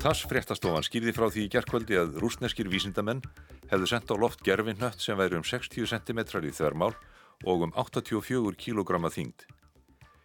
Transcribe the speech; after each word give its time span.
Tass 0.00 0.22
fréttastofan 0.24 0.80
skýrði 0.80 1.12
frá 1.12 1.26
því 1.28 1.42
í 1.44 1.48
gerðkvöldi 1.52 1.96
að 2.00 2.14
rúsneskir 2.22 2.70
vísindamenn 2.72 3.18
hefðu 3.68 3.88
sendt 3.90 4.08
á 4.08 4.16
loft 4.16 4.40
gerfinnött 4.40 5.02
sem 5.04 5.18
væri 5.18 5.36
um 5.36 5.44
60 5.44 5.84
cm 5.90 6.20
í 6.40 6.52
þörmál 6.56 6.94
og 7.44 7.66
um 7.66 7.74
84 7.76 8.56
kg 8.56 9.10
þingd. 9.12 9.44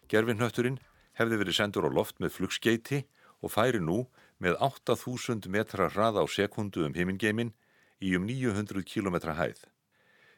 Gerfinnötturinn 0.07 0.80
hefði 1.19 1.39
verið 1.41 1.57
sendur 1.59 1.88
á 1.88 1.91
loft 1.91 2.23
með 2.23 2.38
flugskeiti 2.38 3.02
og 3.43 3.52
færi 3.52 3.83
nú 3.83 4.05
með 4.39 4.55
8000 4.63 5.52
metra 5.52 5.89
hraða 5.91 6.23
á 6.23 6.25
sekundu 6.31 6.88
um 6.88 6.95
heimingeimin 6.95 7.52
í 7.99 8.16
um 8.16 8.23
900 8.31 8.80
km 8.88 9.19
hæð. 9.35 9.59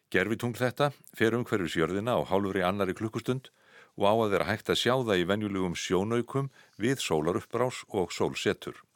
Gerfitungl 0.10 0.58
þetta 0.58 0.90
fer 1.14 1.38
um 1.38 1.46
hverju 1.46 1.70
sjörðina 1.76 2.18
á 2.18 2.26
hálfur 2.26 2.58
í 2.58 2.66
annari 2.66 2.98
klukkustund 2.98 3.54
og 4.02 4.10
á 4.10 4.14
að 4.18 4.34
vera 4.34 4.50
hægt 4.50 4.74
að 4.74 4.82
sjá 4.82 4.98
það 4.98 5.22
í 5.22 5.30
venjulegum 5.30 5.78
sjónaukum 5.78 6.50
við 6.82 7.06
sólaruppbrás 7.06 7.86
og 7.94 8.10
sólsetur 8.10 8.87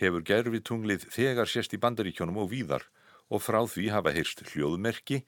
hefur 0.00 0.24
gerfitunglið 0.26 1.08
þegar 1.12 1.50
sérst 1.50 1.74
í 1.76 1.80
bandaríkjónum 1.80 2.40
og 2.42 2.50
víðar 2.52 2.86
og 3.32 3.42
frá 3.42 3.62
því 3.66 3.90
hafa 3.94 4.12
heyrst 4.14 4.44
hljóðmerki 4.52 5.22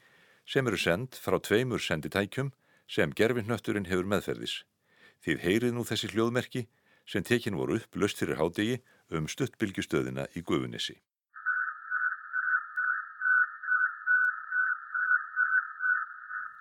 sem 0.49 0.67
eru 0.69 0.79
sendt 0.81 1.19
frá 1.21 1.39
tveimur 1.41 1.83
senditækjum 1.83 2.53
sem 2.89 3.13
gerfinnötturinn 3.13 3.89
hefur 3.89 4.09
meðferðis. 4.09 4.63
Þið 5.25 5.45
heyrið 5.45 5.75
nú 5.77 5.85
þessi 5.89 6.13
hljóðmerki 6.13 6.67
sem 7.09 7.25
tekin 7.25 7.59
voru 7.59 7.81
upp 7.81 7.97
löst 7.97 8.21
fyrir 8.21 8.41
hádegi 8.41 8.81
um 9.13 9.29
stuttbylgjustöðina 9.29 10.29
í 10.37 10.45
Guðunissi. 10.45 10.97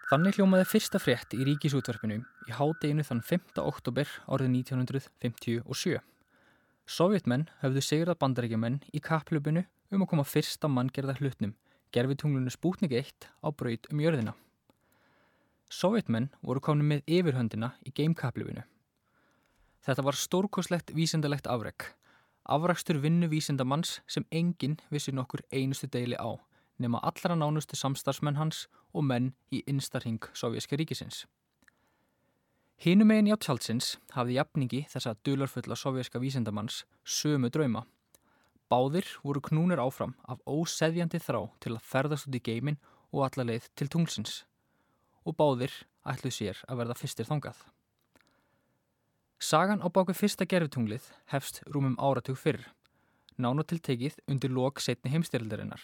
Þannig 0.08 0.38
hljómaði 0.38 0.68
fyrsta 0.72 1.02
frétt 1.04 1.34
í 1.36 1.44
ríkisútverfinu 1.44 2.22
í 2.48 2.54
hádeginu 2.56 3.04
þann 3.04 3.20
5. 3.28 3.60
oktober 3.60 4.08
árið 4.32 4.54
1957. 4.54 6.00
Sovjetmenn 6.88 7.50
höfðu 7.60 7.82
sigrað 7.84 8.16
bandaríkjumenn 8.22 8.78
í 8.96 9.00
kapplöpunu 9.04 9.66
um 9.92 10.04
að 10.06 10.10
koma 10.14 10.24
fyrsta 10.24 10.70
manngerða 10.72 11.18
hlutnum, 11.18 11.52
gerfitunglunu 11.92 12.52
Sputnik 12.54 12.94
1 12.96 13.28
á 13.44 13.48
braut 13.52 13.90
um 13.92 14.00
jörðina. 14.00 14.34
Sovjetmenn 15.68 16.30
voru 16.40 16.64
komin 16.64 16.88
með 16.88 17.04
yfirhöndina 17.18 17.74
í 17.84 17.92
geimkapplöpunu. 17.92 18.64
Þetta 19.84 20.06
var 20.08 20.16
stórkoslegt 20.16 20.96
vísendalegt 20.96 21.52
afreg, 21.52 21.90
afragstur 22.48 23.02
vinnu 23.04 23.28
vísendamanns 23.28 23.98
sem 24.08 24.24
enginn 24.32 24.80
vissi 24.88 25.12
nokkur 25.12 25.44
einustu 25.52 25.92
deili 25.92 26.16
á, 26.16 26.40
nema 26.80 27.04
allra 27.04 27.36
nánustu 27.36 27.76
samstarfsmenn 27.76 28.40
hans 28.40 28.70
og 28.96 29.04
menn 29.04 29.34
í 29.52 29.60
instarhing 29.68 30.24
Sovjerska 30.32 30.80
ríkisins. 30.80 31.26
Hínum 32.78 33.10
megin 33.10 33.32
tjálsins 33.42 33.96
hafði 34.14 34.36
jafningi 34.38 34.84
þessa 34.92 35.16
dularfulla 35.26 35.76
sovjerska 35.76 36.20
vísendamanns 36.22 36.84
sömu 37.02 37.50
drauma. 37.50 37.88
Báðir 38.70 39.08
voru 39.24 39.42
knúnir 39.42 39.82
áfram 39.82 40.14
af 40.30 40.44
óseðjandi 40.46 41.18
þrá 41.18 41.40
til 41.64 41.74
að 41.74 41.88
ferðast 41.90 42.28
út 42.30 42.38
í 42.38 42.44
geimin 42.44 42.78
og 43.10 43.24
alla 43.26 43.48
leið 43.50 43.66
til 43.74 43.90
tunglsins. 43.90 44.44
Og 45.26 45.34
báðir 45.34 45.74
ætluð 46.06 46.38
sér 46.38 46.62
að 46.70 46.84
verða 46.84 47.00
fyrstir 47.02 47.26
þangað. 47.26 47.58
Sagan 49.42 49.82
á 49.82 49.90
baku 49.90 50.14
fyrsta 50.14 50.46
gerfitunglið 50.46 51.10
hefst 51.34 51.64
rúmum 51.66 51.98
áratug 51.98 52.38
fyrr, 52.38 52.62
nánatiltekið 53.42 54.22
undir 54.30 54.54
lok 54.54 54.82
setni 54.86 55.16
heimstyraldarinnar. 55.16 55.82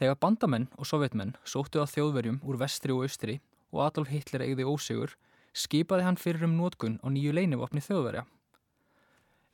Þegar 0.00 0.20
bandamenn 0.24 0.70
og 0.80 0.88
sovjetmenn 0.88 1.36
sóttu 1.44 1.84
á 1.84 1.86
þjóðverjum 1.88 2.40
úr 2.40 2.56
vestri 2.56 2.96
og 2.96 3.04
austri 3.04 3.40
og 3.68 3.84
Adolf 3.84 4.08
Hitler 4.08 4.48
eigði 4.48 4.64
ósegur 4.64 5.18
skipaði 5.58 6.06
hann 6.06 6.20
fyrir 6.20 6.46
um 6.46 6.56
nótgun 6.58 6.98
á 7.02 7.06
nýju 7.10 7.34
leinivopni 7.34 7.82
þjóðverja. 7.82 8.24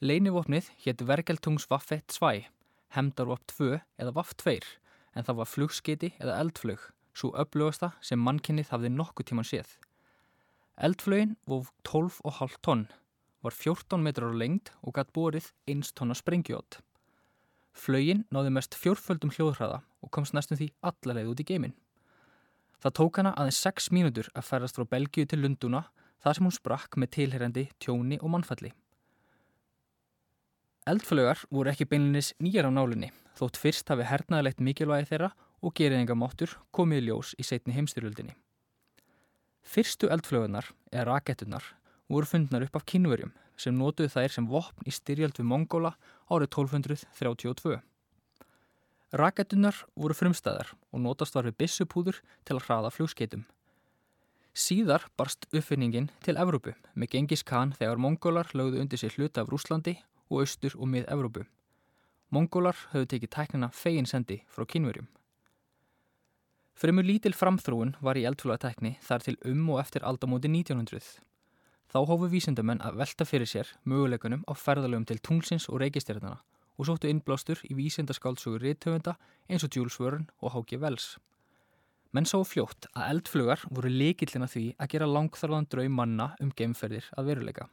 Leinivopnið 0.04 0.68
hétt 0.84 1.04
Vergeltungs 1.08 1.66
Waffe 1.70 2.02
2, 2.12 2.44
Hemdarvop 2.92 3.44
2 3.54 3.78
eða 4.02 4.12
Waff 4.16 4.34
2 4.42 4.58
en 5.14 5.24
það 5.26 5.38
var 5.40 5.48
flugskeiti 5.48 6.10
eða 6.18 6.38
eldflög, 6.42 6.82
svo 7.14 7.30
upplögasta 7.40 7.92
sem 8.04 8.20
mannkynnið 8.20 8.72
hafði 8.74 8.90
nokkuð 8.92 9.30
tíman 9.30 9.48
séð. 9.48 9.70
Eldflögin 10.76 11.36
vóf 11.48 11.70
12,5 11.86 12.58
tonn, 12.66 12.88
var 13.40 13.54
14 13.54 14.02
metrar 14.02 14.34
á 14.34 14.40
lengd 14.40 14.72
og 14.82 14.96
gætt 14.98 15.14
borið 15.14 15.52
1 15.70 15.94
tonna 15.94 16.16
sprengjót. 16.18 16.80
Flögin 17.74 18.24
náði 18.34 18.52
mest 18.54 18.76
fjórföldum 18.78 19.32
hljóðhraða 19.34 19.80
og 20.02 20.12
komst 20.14 20.34
næstum 20.34 20.58
því 20.60 20.70
allarleið 20.90 21.30
út 21.32 21.42
í 21.42 21.48
geiminn. 21.48 21.78
Það 22.84 22.96
tók 22.98 23.16
hana 23.16 23.30
aðeins 23.40 23.58
6 23.64 23.90
mínútur 23.96 24.26
að 24.36 24.44
ferðast 24.44 24.76
frá 24.76 24.84
Belgiu 24.84 25.24
til 25.24 25.38
Lunduna 25.40 25.86
þar 26.20 26.36
sem 26.36 26.44
hún 26.44 26.52
sprakk 26.52 26.98
með 27.00 27.14
tilherrandi 27.16 27.62
tjóni 27.80 28.18
og 28.20 28.28
mannfalli. 28.34 28.74
Eldflögar 30.84 31.46
voru 31.48 31.72
ekki 31.72 31.88
beinlinis 31.88 32.34
nýjar 32.44 32.68
á 32.68 32.72
nálinni 32.76 33.08
þótt 33.38 33.56
fyrst 33.56 33.88
hafi 33.88 34.04
hernaðilegt 34.04 34.60
mikilvægi 34.60 35.08
þeirra 35.08 35.30
og 35.64 35.72
geriðingamáttur 35.78 36.58
komið 36.76 37.00
í 37.00 37.06
ljós 37.06 37.32
í 37.40 37.46
setni 37.48 37.72
heimstyrjöldinni. 37.72 38.36
Fyrstu 39.64 40.10
eldflögunar, 40.12 40.68
eða 40.92 41.08
rakettunar, 41.08 41.64
voru 42.12 42.28
fundnar 42.28 42.66
upp 42.66 42.76
af 42.76 42.84
kynverjum 42.84 43.32
sem 43.56 43.76
nótuðu 43.78 44.12
þær 44.12 44.36
sem 44.36 44.48
vopn 44.50 44.84
í 44.84 44.92
styrjöld 44.92 45.40
við 45.40 45.48
Mongóla 45.48 45.94
árið 46.28 46.50
1232. 46.52 47.80
Rakettunar 49.14 49.76
voru 49.94 50.14
frumstæðar 50.18 50.72
og 50.90 50.98
notast 51.04 51.36
var 51.36 51.46
við 51.46 51.54
bissupúður 51.60 52.16
til 52.42 52.56
að 52.56 52.64
hraða 52.66 52.88
fljóskeitum. 52.90 53.44
Síðar 54.58 55.04
barst 55.14 55.46
uppfinningin 55.52 56.08
til 56.26 56.34
Evrópu 56.34 56.72
með 56.98 57.12
Gengis 57.12 57.44
Khan 57.46 57.76
þegar 57.78 58.00
mongólar 58.02 58.48
lögðu 58.58 58.80
undir 58.82 58.98
sér 58.98 59.14
hluta 59.14 59.44
af 59.44 59.52
Rúslandi 59.52 60.00
og 60.26 60.40
austur 60.42 60.74
og 60.74 60.90
mið 60.90 61.06
Evrópu. 61.14 61.44
Mongólar 62.34 62.80
höfðu 62.90 63.10
tekið 63.12 63.32
tæknina 63.36 63.68
feginsendi 63.70 64.40
frá 64.50 64.66
kynverjum. 64.66 65.06
Fremur 66.74 67.06
lítil 67.06 67.36
framþróun 67.38 67.94
var 68.02 68.18
í 68.18 68.24
eldflóðatekni 68.26 68.96
þar 69.04 69.28
til 69.28 69.36
um 69.46 69.68
og 69.76 69.78
eftir 69.84 70.02
aldamóti 70.02 70.50
1900. 70.50 71.20
Þá 71.86 72.00
hófu 72.02 72.32
vísindamenn 72.34 72.82
að 72.82 72.98
velta 73.04 73.28
fyrir 73.30 73.46
sér 73.46 73.70
möguleikunum 73.86 74.42
á 74.50 74.58
ferðalögum 74.58 75.06
til 75.06 75.22
tunglsins 75.22 75.68
og 75.70 75.78
reykistjörnana 75.84 76.40
og 76.78 76.88
sóttu 76.88 77.10
innblástur 77.10 77.60
í 77.68 77.76
vísindaskáldsögur 77.78 78.62
rithöfunda 78.64 79.14
eins 79.48 79.64
og 79.66 79.76
Jules 79.76 79.98
Verne 80.00 80.26
og 80.40 80.54
H.G. 80.54 80.80
Wells. 80.82 81.14
Menn 82.14 82.28
sá 82.30 82.36
fljótt 82.46 82.86
að 82.94 83.08
eldflugar 83.10 83.64
voru 83.74 83.90
leikillina 83.90 84.46
því 84.50 84.68
að 84.78 84.90
gera 84.92 85.10
langþarðan 85.10 85.66
draum 85.70 85.96
manna 85.98 86.28
um 86.42 86.52
gemferðir 86.54 87.08
að 87.18 87.30
veruleika. 87.30 87.68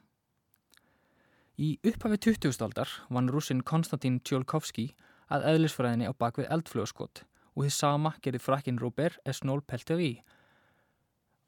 Í 1.62 1.76
upphafi 1.86 2.18
20. 2.26 2.58
aldar 2.66 2.90
vann 3.14 3.30
rúsin 3.30 3.62
Konstantin 3.62 4.22
Tjólkovski 4.26 4.88
að 5.30 5.46
eðlisfræðinni 5.52 6.10
á 6.10 6.14
bakvið 6.18 6.50
eldflugaskott 6.56 7.22
og 7.54 7.66
því 7.66 7.74
sama 7.76 8.16
gerði 8.24 8.42
frakkin 8.42 8.80
Robert 8.82 9.20
Esnól 9.28 9.62
Pelteri. 9.62 10.24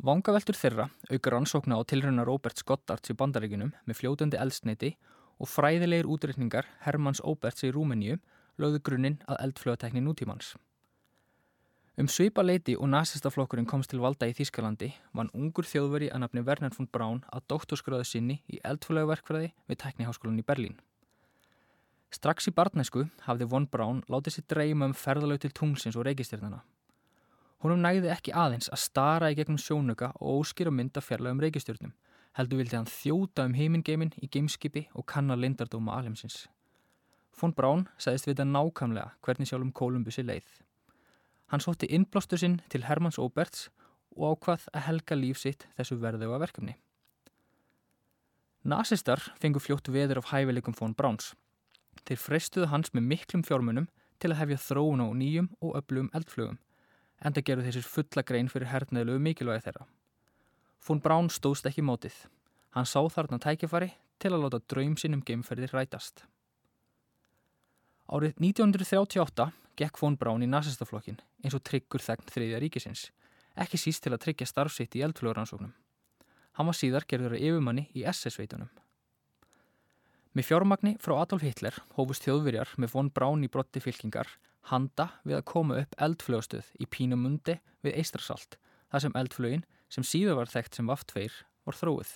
Vangaveltur 0.04 0.58
þeirra 0.60 0.90
aukar 1.10 1.38
ansókna 1.40 1.80
á 1.80 1.82
tilröna 1.88 2.26
Robert 2.28 2.60
Skottarts 2.60 3.10
í 3.10 3.18
bandaríkunum 3.18 3.72
með 3.88 4.00
fljótandi 4.02 4.38
eldsneiti 4.38 4.92
og 4.94 5.23
fræðilegir 5.50 6.10
útreikningar 6.10 6.68
Hermanns 6.86 7.24
Óberts 7.24 7.66
í 7.66 7.72
Rúmeníu 7.74 8.20
lögðu 8.62 8.82
grunninn 8.86 9.18
að 9.28 9.40
eldflögatekni 9.48 10.04
nútímans. 10.04 10.54
Um 11.98 12.08
svipa 12.10 12.42
leiti 12.42 12.74
og 12.74 12.90
nazistaflokkurinn 12.90 13.68
komst 13.70 13.92
til 13.92 14.02
valda 14.02 14.26
í 14.26 14.34
Þýskalandi 14.34 14.88
vann 15.14 15.30
ungur 15.38 15.68
þjóðveri 15.70 16.08
að 16.10 16.24
nafni 16.24 16.42
Werner 16.42 16.74
von 16.74 16.88
Braun 16.90 17.20
að 17.30 17.46
doktorsgráðu 17.54 18.08
sinni 18.10 18.40
í 18.50 18.58
eldflögaverkfræði 18.66 19.52
við 19.70 19.80
tekniháskólan 19.84 20.40
í 20.42 20.46
Berlín. 20.48 20.80
Strax 22.14 22.50
í 22.50 22.54
barnæsku 22.54 23.08
hafði 23.28 23.50
von 23.50 23.68
Braun 23.70 24.02
látið 24.10 24.38
sér 24.38 24.48
dreyma 24.54 24.90
um 24.90 24.98
ferðalög 24.98 25.42
til 25.42 25.54
tungsins 25.54 25.98
og 25.98 26.08
reykistjörnuna. 26.10 26.64
Húnum 27.62 27.86
nægði 27.86 28.10
ekki 28.14 28.34
aðeins 28.34 28.74
að 28.74 28.82
stara 28.84 29.30
í 29.32 29.38
gegnum 29.38 29.62
sjónuga 29.62 30.12
og 30.20 30.42
óskýra 30.42 30.74
mynda 30.74 31.02
fjarlagum 31.02 31.46
reykistjörnum 31.46 31.94
heldur 32.38 32.62
vildi 32.62 32.78
hann 32.78 32.90
þjóta 32.90 33.46
um 33.48 33.56
heimingeimin 33.58 34.14
í 34.22 34.30
gameskipi 34.32 34.88
og 34.98 35.06
kanna 35.10 35.38
lindardóma 35.38 35.98
alheimsins. 36.00 36.48
Fón 37.34 37.54
Brán 37.58 37.88
sagðist 37.98 38.30
vita 38.30 38.46
nákamlega 38.46 39.14
hvernig 39.26 39.50
sjálfum 39.50 39.74
Kolumbussi 39.74 40.26
leið. 40.26 40.48
Hann 41.50 41.62
sótti 41.62 41.90
innblástur 41.90 42.42
sinn 42.42 42.60
til 42.70 42.86
Hermanns 42.88 43.20
Óberts 43.22 43.70
og 44.16 44.36
ákvað 44.38 44.68
að 44.74 44.86
helga 44.88 45.18
líf 45.18 45.42
sitt 45.42 45.68
þessu 45.78 45.98
verðuga 46.02 46.40
verkefni. 46.42 46.76
Nasistar 48.64 49.20
fengu 49.42 49.60
fljótt 49.60 49.90
veður 49.92 50.22
af 50.22 50.30
hæfileikum 50.32 50.78
Fón 50.78 50.94
Bráns. 50.98 51.34
Þeir 52.08 52.22
freystuðu 52.22 52.70
hans 52.72 52.94
með 52.94 53.10
miklum 53.10 53.44
fjármunum 53.46 53.90
til 54.24 54.32
að 54.32 54.40
hefja 54.40 54.62
þróun 54.68 55.04
á 55.04 55.08
nýjum 55.20 55.50
og 55.60 55.76
öflugum 55.82 56.10
eldflugum, 56.16 56.60
en 57.20 57.36
það 57.36 57.46
gerðu 57.50 57.66
þessir 57.68 57.90
fulla 57.90 58.24
grein 58.24 58.50
fyrir 58.52 58.72
hernaðilegu 58.72 59.20
mikilvægi 59.26 59.66
þeirra. 59.68 59.88
Fún 60.84 61.00
Brán 61.00 61.30
stóðst 61.32 61.68
ekki 61.70 61.80
mótið. 61.86 62.16
Hann 62.76 62.88
sá 62.90 63.00
þarna 63.08 63.38
tækifari 63.40 63.94
til 64.20 64.34
að 64.34 64.42
láta 64.44 64.60
draum 64.68 64.98
sínum 65.00 65.22
geimferðir 65.24 65.72
rætast. 65.72 66.26
Árið 68.12 68.36
1938 68.36 69.46
gekk 69.80 70.00
Fón 70.02 70.18
Brán 70.20 70.44
í 70.44 70.50
nazistaflokkin 70.52 71.22
eins 71.40 71.56
og 71.56 71.64
tryggur 71.64 72.04
þegn 72.04 72.28
þriðja 72.28 72.60
ríkisins, 72.60 73.06
ekki 73.56 73.80
síst 73.80 74.04
til 74.04 74.12
að 74.12 74.26
tryggja 74.26 74.50
starfsitt 74.50 74.98
í 75.00 75.06
eldflöguransóknum. 75.08 75.72
Hann 76.60 76.68
var 76.68 76.78
síðar 76.78 77.08
gerður 77.08 77.38
að 77.38 77.46
yfirmanni 77.48 77.86
í 77.96 78.04
SS-veitunum. 78.04 78.70
Með 80.36 80.50
fjármagni 80.50 80.98
frá 81.00 81.16
Adolf 81.22 81.46
Hitler 81.46 81.78
hófust 81.96 82.28
þjóðverjar 82.28 82.76
með 82.76 82.92
von 82.98 83.12
Brán 83.14 83.46
í 83.46 83.50
brotti 83.54 83.80
fylkingar 83.80 84.36
handa 84.68 85.14
við 85.24 85.40
að 85.40 85.48
koma 85.54 85.80
upp 85.80 85.96
eldflögastöð 86.02 86.74
í 86.76 86.90
Pínamundi 86.92 87.56
við 87.86 88.02
Eistrarsalt, 88.02 88.58
þar 88.92 89.06
sem 89.06 89.18
eldflögin, 89.20 89.64
sem 89.94 90.06
síður 90.08 90.40
var 90.42 90.50
þekkt 90.50 90.80
sem 90.80 90.90
Vaft-2, 90.90 91.28
var 91.68 91.78
þróið. 91.78 92.16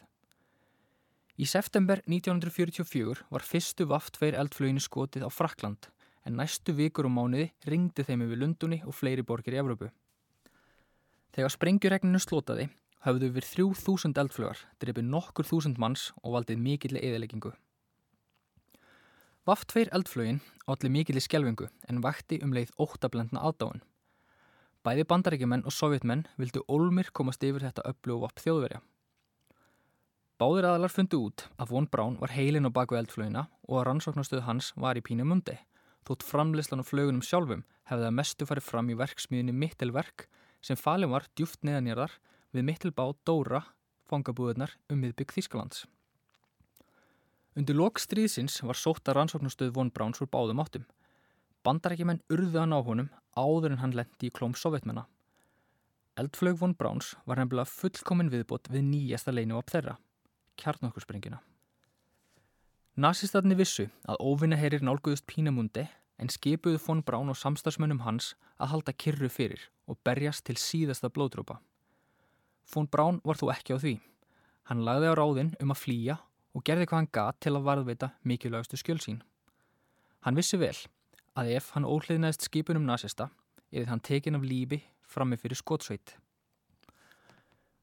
Í 1.37 1.45
september 1.45 2.01
1944 2.09 3.27
var 3.29 3.45
fyrstu 3.45 3.85
Vaft-2 3.91 4.31
eldflöginu 4.33 4.81
skotið 4.81 5.27
á 5.27 5.29
Frakland, 5.29 5.91
en 6.25 6.39
næstu 6.39 6.73
vikur 6.73 7.05
og 7.05 7.13
mánuði 7.13 7.51
ringdi 7.69 8.05
þeim 8.07 8.25
yfir 8.25 8.41
Lundunni 8.41 8.81
og 8.81 8.97
fleiri 8.97 9.21
borgir 9.21 9.53
í 9.53 9.61
Evrópu. 9.61 9.91
Þegar 11.37 11.53
sprengjuregninu 11.53 12.19
slótaði, 12.23 12.65
hafðu 13.05 13.29
við 13.35 13.51
3000 13.53 14.17
eldflögar, 14.17 14.63
drefið 14.81 15.05
nokkur 15.13 15.45
þúsund 15.45 15.77
manns 15.77 16.09
og 16.23 16.39
valdið 16.39 16.63
mikilli 16.65 17.03
eðileggingu. 17.05 17.53
Vaft 19.47 19.69
2 19.71 19.85
eldflögin 19.95 20.41
allir 20.67 20.91
mikilli 20.91 21.21
skjelvingu 21.23 21.69
en 21.87 22.01
vakti 22.03 22.41
um 22.43 22.51
leið 22.57 22.73
óttablendna 22.81 23.45
aðdáin. 23.47 23.85
Bæði 24.85 25.05
bandaríkjumenn 25.09 25.65
og 25.65 25.73
sovjetmenn 25.73 26.25
vildu 26.37 26.63
ólmir 26.67 27.09
komast 27.13 27.43
yfir 27.43 27.65
þetta 27.65 27.85
öllu 27.89 28.17
og 28.17 28.27
vapp 28.27 28.43
þjóðverja. 28.43 28.81
Báðir 30.37 30.67
aðalar 30.69 30.93
fundu 30.93 31.17
út 31.25 31.47
að 31.57 31.71
Von 31.73 31.87
Braun 31.89 32.19
var 32.21 32.35
heilin 32.35 32.69
á 32.69 32.71
baku 32.71 32.97
eldflögina 32.99 33.47
og 33.65 33.79
að 33.79 33.87
rannsóknarstöð 33.89 34.43
hans 34.45 34.69
var 34.77 34.99
í 34.99 35.01
Pínamundi, 35.01 35.55
þótt 36.05 36.25
framleyslan 36.27 36.83
og 36.83 36.89
flögunum 36.91 37.25
sjálfum 37.25 37.63
hefði 37.89 38.09
að 38.09 38.17
mestu 38.19 38.45
farið 38.45 38.67
fram 38.67 38.91
í 38.93 38.97
verksmiðinni 38.99 39.55
Mittelverk 39.57 40.27
sem 40.61 40.77
falin 40.77 41.09
var 41.09 41.25
djúft 41.33 41.65
neðanjörðar 41.65 42.13
við 42.53 42.67
Mittelbá 42.69 43.03
Dóra 43.25 43.63
fangabúðunar 44.07 44.75
um 44.91 45.01
miðbygg 45.01 45.33
Þískalands. 45.35 45.85
Undir 47.57 47.77
lok 47.77 47.97
stríðsins 47.97 48.59
var 48.61 48.77
sótt 48.77 49.09
að 49.09 49.17
rannsóknustöð 49.17 49.73
von 49.73 49.89
Browns 49.89 50.21
úr 50.21 50.29
báðum 50.29 50.61
áttum. 50.61 50.85
Bandarækjumenn 51.67 52.21
urðu 52.31 52.61
hann 52.61 52.71
á 52.71 52.79
honum 52.79 53.07
áður 53.35 53.73
en 53.73 53.81
hann 53.81 53.95
lendi 53.99 54.29
í 54.29 54.31
klóm 54.31 54.53
sovjetmenna. 54.55 55.03
Eldflög 56.15 56.55
von 56.61 56.73
Browns 56.79 57.09
var 57.27 57.41
nefnilega 57.41 57.67
fullkomin 57.67 58.31
viðbót 58.31 58.69
við 58.71 58.85
nýjasta 58.87 59.33
leinu 59.35 59.59
á 59.59 59.61
þeirra, 59.67 59.97
kjarnokkurspringina. 60.55 61.41
Nasistarni 62.95 63.59
vissu 63.59 63.89
að 64.07 64.23
óvinna 64.23 64.57
heyrir 64.57 64.81
nálguðust 64.81 65.27
Pínamundi 65.27 65.83
en 66.17 66.31
skipuðu 66.31 66.79
von 66.87 67.03
Braun 67.03 67.35
og 67.35 67.37
samstagsmönnum 67.37 68.05
hans 68.07 68.31
að 68.57 68.71
halda 68.71 68.95
kyrru 68.95 69.27
fyrir 69.27 69.67
og 69.91 69.99
berjast 70.07 70.47
til 70.47 70.55
síðasta 70.55 71.11
blóðdrópa. 71.11 71.59
Von 72.73 72.87
Braun 72.87 73.19
var 73.27 73.37
þó 73.37 73.51
ekki 73.53 73.75
á 73.75 73.83
því. 73.83 73.97
Hann 74.71 74.87
lagði 74.87 75.11
á 75.11 75.19
ráðinn 75.19 75.55
um 75.59 75.75
að 75.75 75.83
flýja 75.83 76.21
og 76.55 76.63
gerði 76.63 76.87
hvað 76.87 77.03
hann 77.03 77.15
gat 77.19 77.43
til 77.43 77.57
að 77.59 77.67
varðveita 77.67 78.15
mikilvægastu 78.23 78.79
skjöl 78.79 79.01
sín. 79.03 79.25
Hann 80.23 80.39
vissi 80.39 80.57
vel 80.57 80.77
að 81.37 81.53
ef 81.59 81.71
hann 81.75 81.85
óhliðnaðist 81.85 82.47
skipunum 82.47 82.87
nazista 82.87 83.29
eða 83.71 83.91
hann 83.93 84.03
tekin 84.03 84.37
af 84.37 84.45
lífi 84.45 84.81
frammi 85.07 85.37
fyrir 85.39 85.59
skotsveit. 85.59 86.15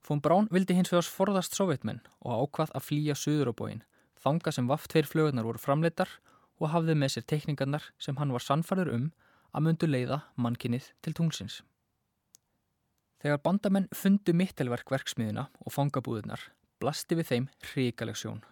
Fón 0.04 0.20
Brán 0.20 0.50
vildi 0.52 0.76
hins 0.76 0.92
vegast 0.92 1.12
forðast 1.14 1.56
sovjetmenn 1.56 2.02
og 2.20 2.44
ákvað 2.44 2.74
að 2.76 2.86
flýja 2.88 3.16
söður 3.16 3.54
á 3.54 3.58
bóin 3.60 3.84
þanga 4.24 4.52
sem 4.52 4.68
vaft 4.68 4.90
tveir 4.92 5.08
flögunar 5.08 5.46
voru 5.46 5.60
framleitar 5.60 6.10
og 6.60 6.70
hafði 6.72 6.96
með 6.98 7.14
sér 7.14 7.28
tekningarnar 7.30 7.86
sem 7.98 8.18
hann 8.20 8.32
var 8.34 8.44
sannfarður 8.44 8.92
um 8.94 9.06
að 9.54 9.66
myndu 9.68 9.88
leiða 9.88 10.20
mannkinnið 10.40 10.90
til 11.04 11.14
tungsins. 11.16 11.62
Þegar 13.24 13.40
bandamenn 13.44 13.88
fundu 13.96 14.34
mittelverk 14.36 14.90
verksmiðina 14.92 15.46
og 15.64 15.72
fangabúðunar 15.72 16.42
blasti 16.82 17.16
við 17.16 17.30
þeim 17.30 17.46
hrikaleg 17.70 18.18
sjón. 18.20 18.42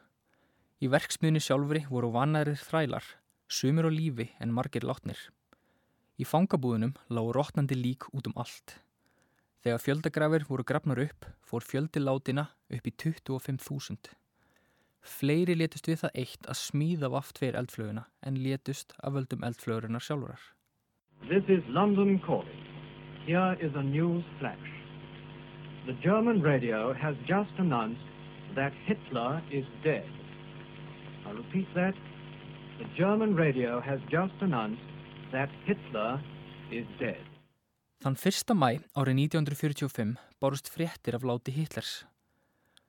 Í 0.81 0.89
verksmiðinu 0.91 1.43
sjálfri 1.43 1.85
voru 1.91 2.09
vanærir 2.15 2.57
þrælar, 2.59 3.05
sumir 3.53 3.85
á 3.85 3.91
lífi 3.93 4.31
en 4.41 4.55
margir 4.57 4.87
látnir. 4.89 5.21
Í 6.17 6.25
fangabúðunum 6.29 6.97
lág 7.13 7.29
rótnandi 7.37 7.77
lík 7.77 8.09
út 8.17 8.29
um 8.31 8.37
allt. 8.41 8.79
Þegar 9.63 9.85
fjöldagrafir 9.85 10.49
voru 10.49 10.65
grafnar 10.67 11.01
upp, 11.05 11.29
fór 11.47 11.63
fjöldilátina 11.63 12.49
upp 12.73 12.89
í 12.89 12.93
25.000. 13.05 14.11
Fleiri 15.03 15.55
letust 15.59 15.89
við 15.91 16.03
það 16.03 16.19
eitt 16.23 16.49
að 16.51 16.59
smíða 16.61 17.11
vaft 17.15 17.39
fyrir 17.43 17.59
eldflöguna 17.61 18.05
en 18.27 18.39
letust 18.43 18.95
af 19.03 19.17
völdum 19.17 19.47
eldflögurinnar 19.47 20.03
sjálfurar. 20.03 20.43
This 21.31 21.47
is 21.49 21.63
London 21.69 22.19
calling. 22.27 22.63
Here 23.27 23.57
is 23.61 23.75
a 23.75 23.83
news 23.83 24.25
flash. 24.39 24.71
The 25.87 25.95
German 26.03 26.43
radio 26.43 26.93
has 26.93 27.15
just 27.27 27.51
announced 27.59 28.03
that 28.55 28.73
Hitler 28.87 29.43
is 29.51 29.67
dead. 29.83 30.07
I 31.27 31.31
repeat 31.31 31.67
that. 31.75 31.95
The 32.83 32.97
German 32.99 33.37
radio 33.37 33.81
has 33.81 34.01
just 34.11 34.35
announced 34.41 34.83
that 35.31 35.49
Hitler 35.67 36.19
is 36.73 36.87
dead. 36.99 37.23
Þann 38.03 38.17
1. 38.19 38.57
mæ 38.59 38.81
árið 38.99 39.21
1945 39.23 40.17
bárust 40.43 40.71
fréttir 40.75 41.15
af 41.15 41.23
láti 41.23 41.55
Hitlers. 41.55 41.93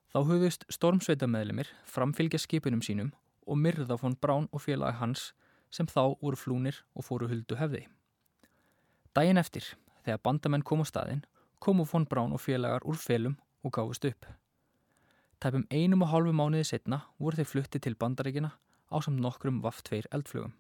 Þá 0.09 0.17
hugðust 0.31 0.65
stormsveitamæðlimir 0.73 1.69
framfylgja 1.85 2.41
skipunum 2.41 2.81
sínum 2.81 3.11
og 3.45 3.61
myrða 3.61 3.99
von 4.01 4.17
Brán 4.17 4.49
og 4.49 4.65
félagi 4.65 4.97
hans 4.97 5.27
sem 5.69 5.85
þá 5.85 6.17
voru 6.17 6.41
flúnir 6.41 6.81
og 6.97 7.05
fóru 7.05 7.29
huldu 7.29 7.59
hefði. 7.61 7.85
Dæin 9.13 9.37
eftir, 9.37 9.75
þegar 10.01 10.25
bandamenn 10.25 10.65
kom 10.65 10.81
á 10.81 10.89
staðin, 10.89 11.21
komu 11.61 11.85
von 11.85 12.09
Brán 12.09 12.33
og 12.33 12.41
félagar 12.41 12.81
úr 12.81 12.97
felum 12.97 13.37
og 13.61 13.77
gáfust 13.77 14.09
upp. 14.09 14.25
Tæpum 15.37 15.69
einum 15.69 16.01
og 16.01 16.15
hálfu 16.15 16.33
mánuði 16.33 16.65
setna 16.73 17.03
voru 17.19 17.37
þeir 17.37 17.51
flutti 17.53 17.77
til 17.77 17.93
bandaríkina 17.93 18.55
á 18.93 18.97
samt 19.01 19.21
nokkrum 19.23 19.61
VAF-2 19.65 20.05
eldflugum. 20.13 20.53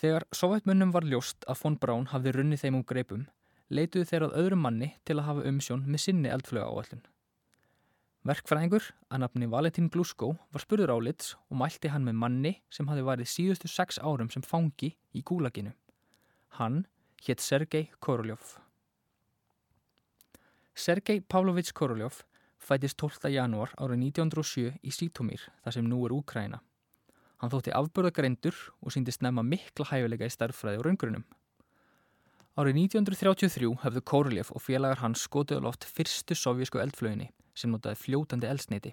Þegar 0.00 0.24
sovjetmunnum 0.32 0.94
var 0.94 1.04
ljóst 1.04 1.44
að 1.50 1.58
von 1.60 1.76
Braun 1.76 2.06
hafði 2.14 2.32
runnið 2.38 2.62
þeim 2.62 2.78
um 2.78 2.84
greipum, 2.88 3.24
leituðu 3.68 4.06
þeir 4.08 4.24
að 4.26 4.36
öðrum 4.42 4.62
manni 4.64 4.94
til 5.04 5.18
að 5.18 5.26
hafa 5.26 5.48
umsjón 5.50 5.82
með 5.84 6.04
sinni 6.06 6.30
eldfluga 6.32 6.70
áallun. 6.70 7.02
Verkfræðingur 8.30 8.86
að 9.08 9.22
nafni 9.22 9.46
Valentín 9.48 9.90
Glusko 9.92 10.34
var 10.52 10.64
spurður 10.64 10.92
álits 10.92 11.34
og 11.48 11.56
mælti 11.60 11.88
hann 11.92 12.04
með 12.04 12.18
manni 12.20 12.54
sem 12.72 12.88
hafi 12.88 13.04
værið 13.04 13.30
síðustu 13.32 13.68
sex 13.72 14.00
árum 14.00 14.28
sem 14.32 14.44
fangi 14.44 14.90
í 15.16 15.22
gúlaginu. 15.24 15.72
Hann 16.56 16.82
hétt 17.24 17.40
Sergei 17.40 17.88
Koroljov. 18.00 18.58
Sergei 20.76 21.20
Pavlovits 21.20 21.72
Koroljov 21.72 22.22
fætist 22.60 22.98
12. 23.00 23.30
janúar 23.32 23.72
árið 23.80 24.04
1907 24.10 24.76
í 24.84 24.92
Sítomír, 24.94 25.42
þar 25.64 25.76
sem 25.76 25.86
nú 25.88 26.04
er 26.06 26.14
Úkræna. 26.14 26.60
Hann 27.40 27.52
þótti 27.52 27.72
afbörðagreindur 27.72 28.56
og 28.84 28.92
síndist 28.92 29.22
nefna 29.24 29.42
mikla 29.46 29.86
hæfileika 29.88 30.28
í 30.28 30.32
starffræði 30.34 30.80
og 30.80 30.86
raungrunum. 30.86 31.24
Árið 32.60 32.80
1933 32.82 33.70
hefðu 33.84 34.02
Kórlef 34.04 34.50
og 34.52 34.60
félagar 34.60 35.00
hans 35.00 35.22
skotið 35.24 35.62
á 35.64 35.66
loft 35.68 35.86
fyrstu 35.88 36.36
sovjísku 36.36 36.82
eldflöginni 36.82 37.30
sem 37.56 37.72
notaði 37.72 37.96
fljótandi 38.02 38.48
eldsneiti. 38.50 38.92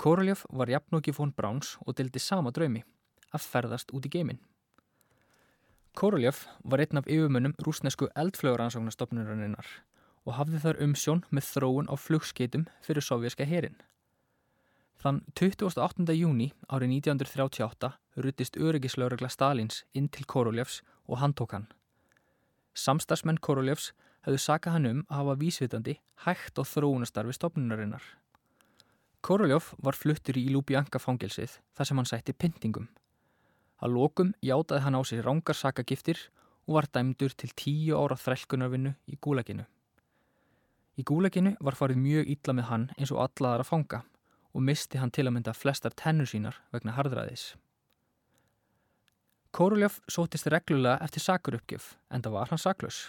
Kórlef 0.00 0.46
var 0.48 0.72
jafnóki 0.72 1.12
fón 1.12 1.34
Bráns 1.36 1.76
og 1.84 1.98
dildi 1.98 2.22
sama 2.22 2.50
draumi, 2.50 2.80
að 3.32 3.44
ferðast 3.52 3.92
út 3.92 4.08
í 4.08 4.12
geiminn. 4.16 4.40
Kórlef 5.92 6.46
var 6.64 6.80
einn 6.80 7.02
af 7.02 7.08
yfirmönnum 7.10 7.54
rúsnesku 7.60 8.08
eldflöguransóknastofnurinnar 8.16 9.68
og 10.26 10.36
hafði 10.38 10.60
þar 10.62 10.82
umsjón 10.86 11.24
með 11.30 11.48
þróun 11.48 11.90
á 11.90 11.94
flugskeitum 11.98 12.68
fyrir 12.84 13.04
sovjerska 13.04 13.46
herin. 13.48 13.78
Þann 15.02 15.24
28. 15.34 16.14
júni 16.14 16.52
árið 16.70 16.94
1938 17.02 17.90
ruttist 18.22 18.56
öryggislauragla 18.56 19.30
Stalins 19.32 19.82
inn 19.98 20.06
til 20.08 20.26
Koroljefs 20.30 20.82
og 21.10 21.18
hann 21.18 21.34
tók 21.34 21.56
hann. 21.56 21.66
Samstagsmenn 22.78 23.42
Koroljefs 23.42 23.90
hefðu 24.22 24.38
sakað 24.38 24.76
hann 24.76 24.90
um 24.90 25.00
að 25.08 25.18
hafa 25.18 25.38
vísvitandi 25.40 25.96
hægt 26.24 26.58
á 26.58 26.62
þróunastarfi 26.62 27.34
stopnunarinnar. 27.34 28.04
Koroljef 29.22 29.72
var 29.82 29.98
fluttur 29.98 30.38
í 30.38 30.48
Lubjanka 30.54 31.02
fangilsið 31.02 31.58
þar 31.74 31.88
sem 31.88 31.98
hann 31.98 32.10
sætti 32.10 32.34
pyntingum. 32.34 32.88
Að 33.82 33.98
lokum 33.98 34.32
játaði 34.42 34.84
hann 34.86 34.98
á 34.98 35.02
sig 35.02 35.22
rángar 35.26 35.58
sakagiftir 35.58 36.18
og 36.68 36.78
var 36.78 36.86
dæmdur 36.94 37.34
til 37.34 37.50
tíu 37.58 37.98
ára 37.98 38.14
þrælkunarvinnu 38.18 38.94
í 39.10 39.18
gúleginu. 39.18 39.66
Í 41.00 41.04
gúleginu 41.08 41.54
var 41.64 41.76
farið 41.78 42.02
mjög 42.02 42.30
illa 42.34 42.52
með 42.56 42.68
hann 42.68 42.82
eins 42.98 43.12
og 43.14 43.22
allaðar 43.24 43.64
að 43.64 43.70
fanga 43.70 44.00
og 44.52 44.64
misti 44.66 45.00
hann 45.00 45.12
til 45.14 45.24
að 45.24 45.34
mynda 45.38 45.54
flestar 45.56 45.94
tennur 45.96 46.28
sínar 46.28 46.58
vegna 46.74 46.92
harðræðis. 46.98 47.54
Kóruljaf 49.52 49.98
sótist 50.08 50.48
reglulega 50.52 51.00
eftir 51.04 51.24
sakurupgjöf 51.24 51.94
en 52.12 52.24
það 52.24 52.36
var 52.36 52.52
hann 52.52 52.60
saklaus. 52.60 53.00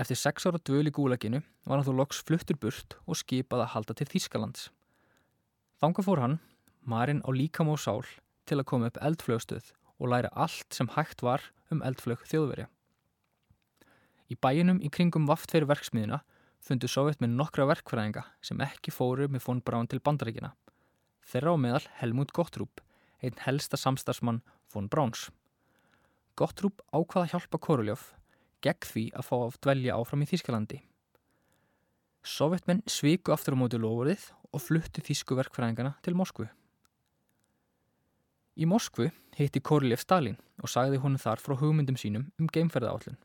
Eftir 0.00 0.16
sex 0.20 0.46
ára 0.48 0.60
dvöl 0.60 0.88
í 0.88 0.94
gúleginu 0.94 1.42
var 1.66 1.78
hann 1.78 1.86
þó 1.88 1.94
loks 2.00 2.22
fluttur 2.24 2.56
burt 2.60 2.96
og 3.04 3.20
skipað 3.20 3.64
að 3.64 3.72
halda 3.74 3.96
til 3.98 4.08
Þískalands. 4.08 4.68
Þanga 5.80 6.04
fór 6.06 6.22
hann, 6.24 6.38
marinn 6.88 7.24
á 7.24 7.30
líkam 7.32 7.72
og 7.72 7.80
sál, 7.82 8.04
til 8.48 8.60
að 8.60 8.68
koma 8.70 8.88
upp 8.88 9.00
eldflögstöð 9.04 9.72
og 9.98 10.12
læra 10.12 10.32
allt 10.32 10.72
sem 10.72 10.88
hægt 10.94 11.24
var 11.26 11.44
um 11.72 11.84
eldflög 11.84 12.24
þjóðverja. 12.30 12.68
Í 14.28 14.36
bæinum 14.36 14.80
í 14.84 14.88
kringum 14.92 15.28
vaftveru 15.28 15.68
verksmiðina 15.68 16.22
fundu 16.64 16.88
Sovjet 16.90 17.20
með 17.22 17.34
nokkra 17.38 17.66
verkfræðinga 17.70 18.24
sem 18.44 18.60
ekki 18.64 18.92
fóru 18.94 19.28
með 19.28 19.44
fón 19.46 19.62
Brán 19.64 19.88
til 19.88 20.00
bandaríkina. 20.00 20.54
þeirra 21.28 21.52
á 21.52 21.56
meðal 21.60 21.86
Helmut 22.00 22.32
Gottrúp, 22.32 22.80
einn 23.20 23.36
helsta 23.44 23.76
samstarfsmann 23.76 24.42
von 24.72 24.88
Brauns. 24.88 25.28
Gottrúp 26.36 26.80
ákvaða 26.92 27.32
hjálpa 27.32 27.58
Koroljóf 27.58 28.14
gegn 28.64 28.86
því 28.90 29.04
að 29.14 29.26
fá 29.28 29.36
að 29.38 29.58
dvelja 29.64 29.98
áfram 29.98 30.22
í 30.24 30.28
Þískalandi. 30.30 30.78
Sovjetmenn 32.24 32.82
sviku 32.90 33.34
aftur 33.34 33.54
á 33.54 33.60
móti 33.60 33.78
lofurðið 33.78 34.24
og 34.52 34.64
fluttu 34.64 35.04
þísku 35.04 35.36
verkfræðingana 35.38 35.94
til 36.02 36.16
Moskvu. 36.18 36.48
Í 38.58 38.66
Moskvu 38.66 39.10
hitti 39.38 39.62
Koroljóf 39.62 40.02
Stalin 40.02 40.38
og 40.62 40.72
sagði 40.72 40.98
honum 41.02 41.20
þar 41.22 41.42
frá 41.42 41.54
hugmyndum 41.60 41.98
sínum 42.00 42.30
um 42.40 42.48
geimferðaállun. 42.50 43.18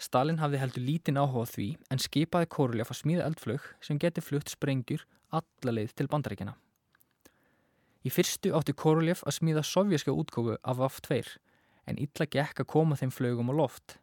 Stalin 0.00 0.38
hafði 0.40 0.60
heldur 0.62 0.84
lítinn 0.86 1.20
áhuga 1.20 1.44
því 1.50 1.68
en 1.92 2.00
skipaði 2.00 2.48
Koroljóf 2.54 2.92
að 2.94 3.00
smíða 3.02 3.26
eldflög 3.28 3.64
sem 3.84 3.98
geti 4.00 4.22
flutt 4.24 4.48
sprengjur 4.48 5.04
alla 5.36 5.74
leið 5.76 5.92
til 5.98 6.08
bandaríkjana. 6.08 6.54
Í 8.00 8.08
fyrstu 8.08 8.54
átti 8.56 8.72
Koroljóf 8.72 9.20
að 9.28 9.36
smíða 9.36 9.64
sovjerska 9.68 10.14
útgófu 10.16 10.56
af 10.64 10.78
VAF-2 10.80 11.34
en 11.90 12.00
illa 12.00 12.26
gekk 12.32 12.62
að 12.62 12.70
koma 12.72 12.96
þeim 12.96 13.12
flögum 13.12 13.52
á 13.52 13.54
loft. 13.60 13.98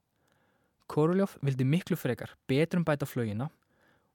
Koroljóf 0.85 1.33
vildi 1.41 1.65
miklu 1.65 1.97
frekar 1.97 2.35
betrum 2.45 2.85
bæta 2.85 3.09
flögina 3.09 3.49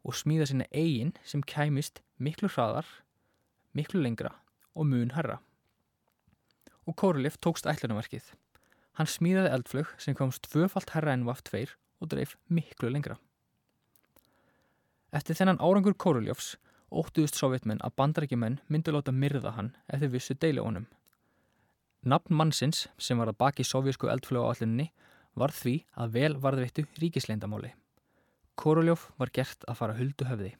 og 0.06 0.14
smíða 0.14 0.46
sína 0.52 0.68
eigin 0.70 1.10
sem 1.26 1.42
kæmist 1.42 1.98
miklu 2.22 2.46
hraðar, 2.52 2.86
miklu 3.74 4.04
lengra 4.06 4.36
og 4.78 4.86
mun 4.86 5.10
herra. 5.16 5.40
Og 6.86 6.94
Koroljóf 6.94 7.42
tókst 7.42 7.66
ætlunarverkið. 7.66 8.30
Hann 8.98 9.08
smíðaði 9.08 9.52
eldflög 9.56 9.92
sem 10.02 10.16
komst 10.16 10.48
tvöfalt 10.48 10.92
herra 10.92 11.14
en 11.16 11.24
vaft 11.28 11.48
2 11.48 11.64
og 12.02 12.10
dreif 12.12 12.36
miklu 12.48 12.90
lengra. 12.92 13.16
Eftir 15.12 15.36
þennan 15.38 15.60
árangur 15.60 15.96
Koroljófs 15.96 16.56
óttuðust 16.92 17.38
sovjetmenn 17.40 17.80
að 17.84 17.96
bandarækjumenn 18.00 18.58
myndu 18.68 18.92
láta 18.92 19.14
myrða 19.16 19.54
hann 19.56 19.70
eftir 19.88 20.12
vissu 20.12 20.36
deili 20.36 20.60
honum. 20.64 20.86
Nafn 22.02 22.34
mannsins 22.34 22.88
sem 22.98 23.20
var 23.20 23.30
að 23.30 23.38
baki 23.40 23.64
sovjísku 23.64 24.10
eldflögu 24.12 24.48
áalluninni 24.48 24.90
var 25.38 25.54
því 25.54 25.76
að 25.96 26.16
vel 26.16 26.32
varðveittu 26.42 26.84
ríkisleindamáli. 27.00 27.72
Koroljóf 28.58 29.08
var 29.16 29.32
gert 29.32 29.64
að 29.68 29.78
fara 29.78 29.96
huldu 29.96 30.26
höfði. 30.28 30.52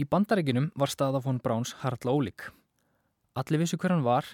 Í 0.00 0.04
bandaríkinum 0.08 0.70
var 0.78 0.90
staða 0.90 1.20
von 1.24 1.40
Bráns 1.42 1.74
hartla 1.82 2.14
ólík. 2.14 2.48
Allir 3.36 3.60
vissu 3.60 3.76
hver 3.76 3.92
hann 3.92 4.06
var, 4.06 4.24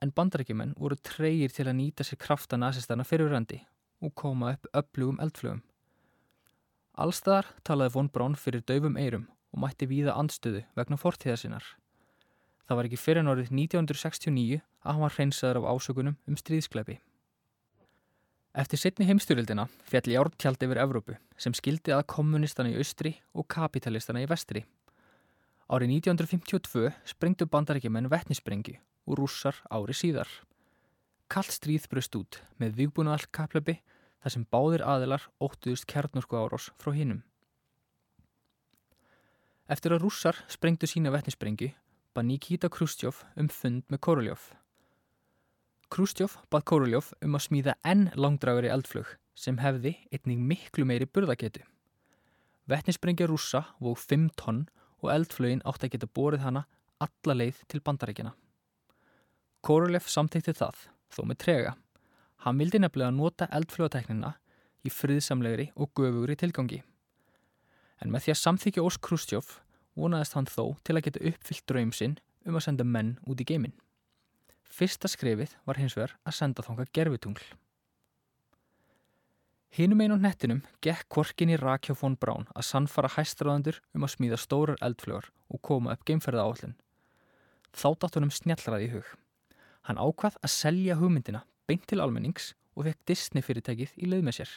en 0.00 0.12
bandaríkjumenn 0.16 0.76
voru 0.80 0.96
treyir 1.04 1.52
til 1.52 1.66
að 1.68 1.76
nýta 1.80 2.06
sér 2.06 2.20
krafta 2.20 2.58
nazistana 2.60 3.04
fyrirrandi 3.04 3.60
og 4.00 4.14
koma 4.16 4.54
upp 4.54 4.68
öflugum 4.76 5.20
eldflugum. 5.20 5.60
Allstaðar 7.00 7.48
talaði 7.64 7.94
von 7.94 8.08
Brán 8.12 8.36
fyrir 8.36 8.64
döfum 8.66 8.96
eirum 9.00 9.28
og 9.52 9.62
mætti 9.64 9.88
víða 9.90 10.16
andstöðu 10.16 10.64
vegna 10.76 10.98
fortíðasinnar. 11.00 11.64
Það 12.66 12.78
var 12.78 12.88
ekki 12.88 13.00
fyrir 13.02 13.26
nórið 13.26 13.52
1969 13.52 14.60
að 14.60 14.92
hann 14.92 15.04
var 15.04 15.14
hreinsaður 15.16 15.60
af 15.60 15.70
ásökunum 15.74 16.18
um 16.26 16.36
stríðskleipi. 16.38 17.00
Eftir 18.60 18.80
setni 18.82 19.06
heimstyrildina 19.06 19.68
fjall 19.86 20.10
járntjald 20.10 20.62
yfir 20.64 20.80
Evrópu 20.82 21.16
sem 21.38 21.54
skildi 21.54 21.94
að 21.94 22.08
kommunistana 22.10 22.72
í 22.72 22.78
austri 22.80 23.14
og 23.34 23.46
kapitalistana 23.52 24.24
í 24.24 24.30
vestri. 24.30 24.64
Árið 25.70 26.00
1952 26.00 26.90
sprengdu 27.12 27.46
bandarækjumenn 27.46 28.10
vettnissprengi 28.10 28.80
og 29.06 29.18
rússar 29.20 29.58
ári 29.70 29.96
síðar. 29.96 30.28
Kallt 31.30 31.54
stríð 31.54 31.88
bröst 31.92 32.16
út 32.18 32.40
með 32.58 32.78
viðbúnaðall 32.80 33.30
kaplöpi 33.30 33.78
þar 34.20 34.34
sem 34.34 34.46
báðir 34.52 34.84
aðilar 34.84 35.26
óttuðust 35.40 35.86
kjarnorku 35.90 36.38
árós 36.38 36.70
frá 36.80 36.92
hinnum. 36.96 37.22
Eftir 39.70 39.94
að 39.94 40.04
rússar 40.04 40.40
sprengdu 40.50 40.88
sína 40.90 41.12
vettnissprengi 41.14 41.72
bað 42.14 42.26
Nikita 42.26 42.68
Khrushchev 42.72 43.22
um 43.38 43.48
fund 43.48 43.84
með 43.86 44.02
Koroljóf 44.02 44.50
Krústjóf 45.90 46.36
bað 46.54 46.66
Kóruljóf 46.70 47.08
um 47.26 47.34
að 47.34 47.44
smíða 47.48 47.72
enn 47.86 48.04
langdragur 48.14 48.66
í 48.66 48.70
eldflög 48.70 49.08
sem 49.34 49.56
hefði 49.58 49.96
einnig 50.14 50.38
miklu 50.38 50.84
meiri 50.86 51.08
burðaketu. 51.10 51.64
Vettnisbrengja 52.70 53.26
rúsa 53.26 53.64
vóð 53.82 54.04
5 54.12 54.28
tonn 54.38 54.60
og 55.02 55.10
eldflögin 55.10 55.64
átti 55.66 55.88
að 55.88 55.96
geta 55.96 56.10
borið 56.18 56.44
hana 56.44 56.62
alla 57.02 57.36
leið 57.40 57.58
til 57.66 57.82
bandarækina. 57.82 58.34
Kóruljóf 59.60 60.08
samtækti 60.08 60.54
það, 60.56 60.76
þó 61.12 61.20
með 61.28 61.40
trega. 61.44 61.72
Hann 62.44 62.60
vildi 62.60 62.80
nefnilega 62.80 63.12
nota 63.12 63.48
eldflögateknina 63.52 64.32
í 64.86 64.92
friðsamlegri 64.92 65.66
og 65.76 65.92
göfugri 65.98 66.36
tilgangi. 66.40 66.80
En 68.00 68.08
með 68.12 68.24
því 68.24 68.34
að 68.34 68.40
samþykja 68.40 68.84
Ós 68.86 68.96
Krústjóf 69.04 69.58
vonaðist 69.98 70.38
hann 70.38 70.48
þó 70.48 70.78
til 70.80 70.96
að 70.96 71.04
geta 71.08 71.24
uppfyllt 71.32 71.66
draum 71.68 71.92
sinn 71.92 72.16
um 72.48 72.56
að 72.56 72.66
senda 72.70 72.86
menn 72.88 73.18
út 73.28 73.42
í 73.44 73.48
geiminn. 73.50 73.76
Fyrsta 74.70 75.10
skrefið 75.10 75.56
var 75.68 75.80
hins 75.82 75.98
vegar 75.98 76.16
að 76.24 76.38
senda 76.38 76.64
þánga 76.64 76.88
gerfitungl. 76.96 77.44
Hinum 79.76 80.00
einu 80.02 80.16
nettinum 80.18 80.64
gekk 80.82 81.06
korkin 81.12 81.52
í 81.52 81.58
Rakjá 81.60 81.94
von 82.00 82.16
Brán 82.18 82.48
að 82.56 82.66
sannfara 82.72 83.12
hæstraðandur 83.12 83.82
um 83.94 84.06
að 84.06 84.16
smíða 84.16 84.38
stórar 84.40 84.80
eldflögar 84.82 85.28
og 85.52 85.62
koma 85.62 85.92
upp 85.94 86.06
geimferða 86.08 86.46
áallin. 86.46 86.78
Þá 87.70 87.88
datt 88.00 88.16
honum 88.16 88.32
snjallraði 88.34 88.88
í 88.88 88.94
hug. 88.96 89.10
Hann 89.88 90.00
ákvað 90.00 90.36
að 90.44 90.52
selja 90.54 90.96
hugmyndina 91.00 91.44
beint 91.68 91.86
til 91.88 92.02
almennings 92.02 92.52
og 92.76 92.86
fekk 92.88 93.06
Disney 93.08 93.44
fyrirtækið 93.44 93.94
í 93.96 94.08
leið 94.10 94.26
með 94.26 94.36
sér. 94.40 94.52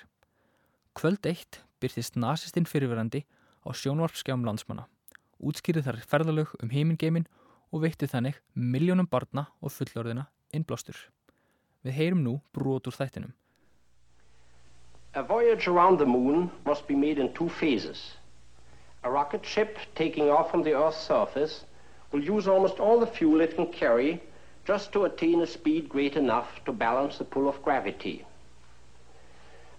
Kvöld 0.98 1.26
eitt 1.30 1.62
byrtist 1.82 2.18
nazistinn 2.20 2.68
fyrirverandi 2.70 3.24
á 3.64 3.70
sjónvarpskjám 3.74 4.44
landsmanna. 4.46 4.88
Útskýrið 5.44 5.88
þar 5.88 6.00
ferðalög 6.08 6.54
um 6.64 6.72
heimingeimin 6.72 7.28
og 7.74 7.84
veitti 7.86 8.08
þannig 8.08 8.40
miljónum 8.54 9.10
barna 9.10 9.48
og 9.62 9.74
fullorðina 9.74 10.28
innblástur. 10.54 10.98
Við 11.84 11.98
heyrum 11.98 12.22
nú 12.24 12.36
brot 12.56 12.88
úr 12.88 12.96
þættinum. 12.96 13.34
A 15.16 15.22
voyage 15.22 15.68
around 15.68 16.00
the 16.00 16.06
moon 16.06 16.50
must 16.66 16.88
be 16.88 16.96
made 16.96 17.20
in 17.20 17.34
two 17.34 17.50
phases. 17.50 18.18
A 19.04 19.10
rocket 19.12 19.46
ship 19.46 19.78
taking 19.96 20.30
off 20.30 20.50
from 20.50 20.64
the 20.64 20.74
Earth's 20.74 20.98
surface 20.98 21.66
will 22.12 22.24
use 22.24 22.48
almost 22.48 22.80
all 22.80 23.00
the 23.00 23.08
fuel 23.08 23.42
it 23.42 23.56
can 23.56 23.68
carry 23.72 24.22
just 24.66 24.92
to 24.94 25.06
attain 25.06 25.42
a 25.42 25.48
speed 25.48 25.90
great 25.90 26.16
enough 26.16 26.64
to 26.66 26.72
balance 26.72 27.18
the 27.18 27.26
pull 27.26 27.50
of 27.50 27.62
gravity. 27.62 28.26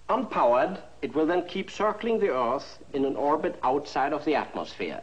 Unpowered, 0.08 0.78
it 1.00 1.14
will 1.14 1.24
then 1.24 1.46
keep 1.46 1.70
circling 1.70 2.18
the 2.18 2.28
Earth 2.28 2.78
in 2.92 3.04
an 3.04 3.16
orbit 3.16 3.58
outside 3.62 4.12
of 4.12 4.24
the 4.24 4.34
atmosphere. 4.34 5.00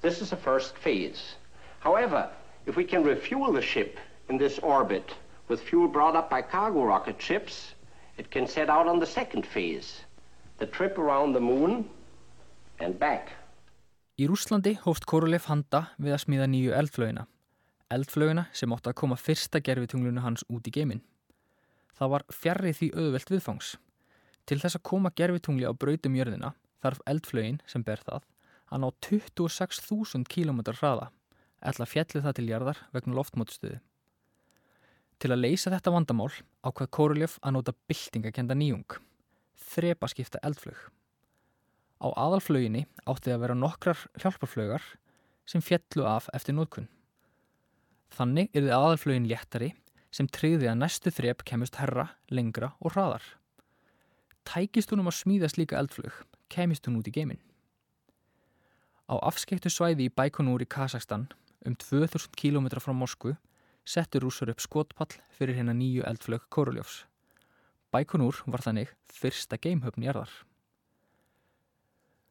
This 0.00 0.22
is 0.22 0.30
the 0.30 0.36
first 0.36 0.76
phase. 0.78 1.34
However, 1.80 2.30
if 2.64 2.76
we 2.76 2.84
can 2.84 3.04
refuel 3.04 3.52
the 3.52 3.60
ship 3.60 3.98
in 4.30 4.38
this 4.38 4.58
orbit 4.60 5.14
with 5.48 5.60
fuel 5.60 5.88
brought 5.88 6.16
up 6.16 6.30
by 6.30 6.40
cargo 6.40 6.84
rocket 6.84 7.20
ships, 7.20 7.74
it 8.16 8.30
can 8.30 8.46
set 8.46 8.70
out 8.70 8.86
on 8.86 8.98
the 8.98 9.06
second 9.06 9.44
phase, 9.44 10.00
the 10.58 10.66
trip 10.66 10.96
around 10.96 11.34
the 11.34 11.40
moon 11.40 11.88
and 12.78 12.98
back. 12.98 13.32
Í 14.20 14.28
Rúslandi 14.28 14.76
hófst 14.80 15.06
Korolev 15.08 15.46
handa 15.48 15.90
við 15.96 16.16
að 16.16 16.24
smíða 16.24 16.48
nýju. 16.52 16.72
Eldflögina 17.90 18.46
sem 18.54 18.72
átti 18.72 18.92
að 18.92 18.98
koma 19.02 19.18
fyrsta 19.18 19.60
gerfitunglunu 19.66 20.22
hans 20.22 20.44
út 20.48 20.66
í 20.66 20.74
geiminn. 20.74 21.02
Það 21.98 22.12
var 22.14 22.24
fjarrið 22.32 22.76
því 22.78 22.90
auðvelt 22.96 23.32
viðfangs. 23.34 23.70
Til 24.46 24.58
þess 24.62 24.78
að 24.78 24.86
koma 24.88 25.10
gerfitungli 25.14 25.66
á 25.66 25.74
brautum 25.74 26.16
jörðina 26.16 26.54
þarf 26.80 27.02
eldflögin 27.10 27.58
sem 27.70 27.84
ber 27.84 28.02
það 28.06 28.24
að 28.70 28.84
ná 28.84 28.88
26.000 29.04 30.24
km 30.30 30.62
hraða 30.70 31.10
ætla 31.60 31.88
fjalli 31.88 32.22
það 32.24 32.36
til 32.38 32.46
jarðar 32.48 32.80
vegna 32.94 33.16
loftmótstuði. 33.18 33.80
Til 35.20 35.32
að 35.34 35.42
leysa 35.42 35.72
þetta 35.74 35.92
vandamál 35.92 36.30
ákvað 36.64 36.92
Kóruljöf 36.96 37.36
að 37.44 37.56
nota 37.58 37.74
byltingakenda 37.90 38.56
nýjung, 38.56 38.96
þrepa 39.60 40.08
skipta 40.08 40.40
eldflög. 40.46 40.78
Á 42.00 42.08
aðalflöginni 42.16 42.86
átti 43.04 43.34
að 43.34 43.42
vera 43.44 43.58
nokkrar 43.58 44.06
hjálparflögar 44.22 44.86
sem 45.44 45.60
fjallu 45.60 46.06
af 46.08 46.30
eftir 46.32 46.56
nótkunn. 46.56 46.88
Þannig 48.10 48.50
er 48.52 48.66
þið 48.66 48.74
aðalflögin 48.76 49.28
léttari 49.30 49.70
sem 50.10 50.26
treyði 50.26 50.70
að 50.70 50.80
næstu 50.80 51.12
þrep 51.14 51.44
kemust 51.46 51.78
herra, 51.78 52.08
lengra 52.30 52.72
og 52.80 52.94
hraðar. 52.94 53.22
Tækist 54.46 54.90
hún 54.90 55.04
um 55.04 55.10
að 55.10 55.20
smíða 55.20 55.50
slíka 55.52 55.78
eldflög, 55.78 56.14
kemist 56.50 56.88
hún 56.88 56.98
út 56.98 57.10
í 57.10 57.14
geiminn. 57.14 57.42
Á 59.10 59.14
afskeittu 59.26 59.70
svæði 59.70 60.08
í 60.08 60.14
Baikonúr 60.14 60.62
í 60.62 60.70
Kazakstan 60.70 61.28
um 61.66 61.76
2000 61.78 62.34
km 62.38 62.66
frá 62.82 62.94
Moskvu 62.96 63.36
settur 63.86 64.24
rúsar 64.26 64.50
upp 64.52 64.62
skotpall 64.62 65.16
fyrir 65.34 65.58
hérna 65.58 65.74
nýju 65.74 66.04
eldflög 66.06 66.46
Kóruljófs. 66.50 67.04
Baikonúr 67.90 68.42
var 68.46 68.62
þannig 68.62 68.92
fyrsta 69.10 69.58
geimhöfn 69.58 70.04
í 70.06 70.10
erðar. 70.10 70.30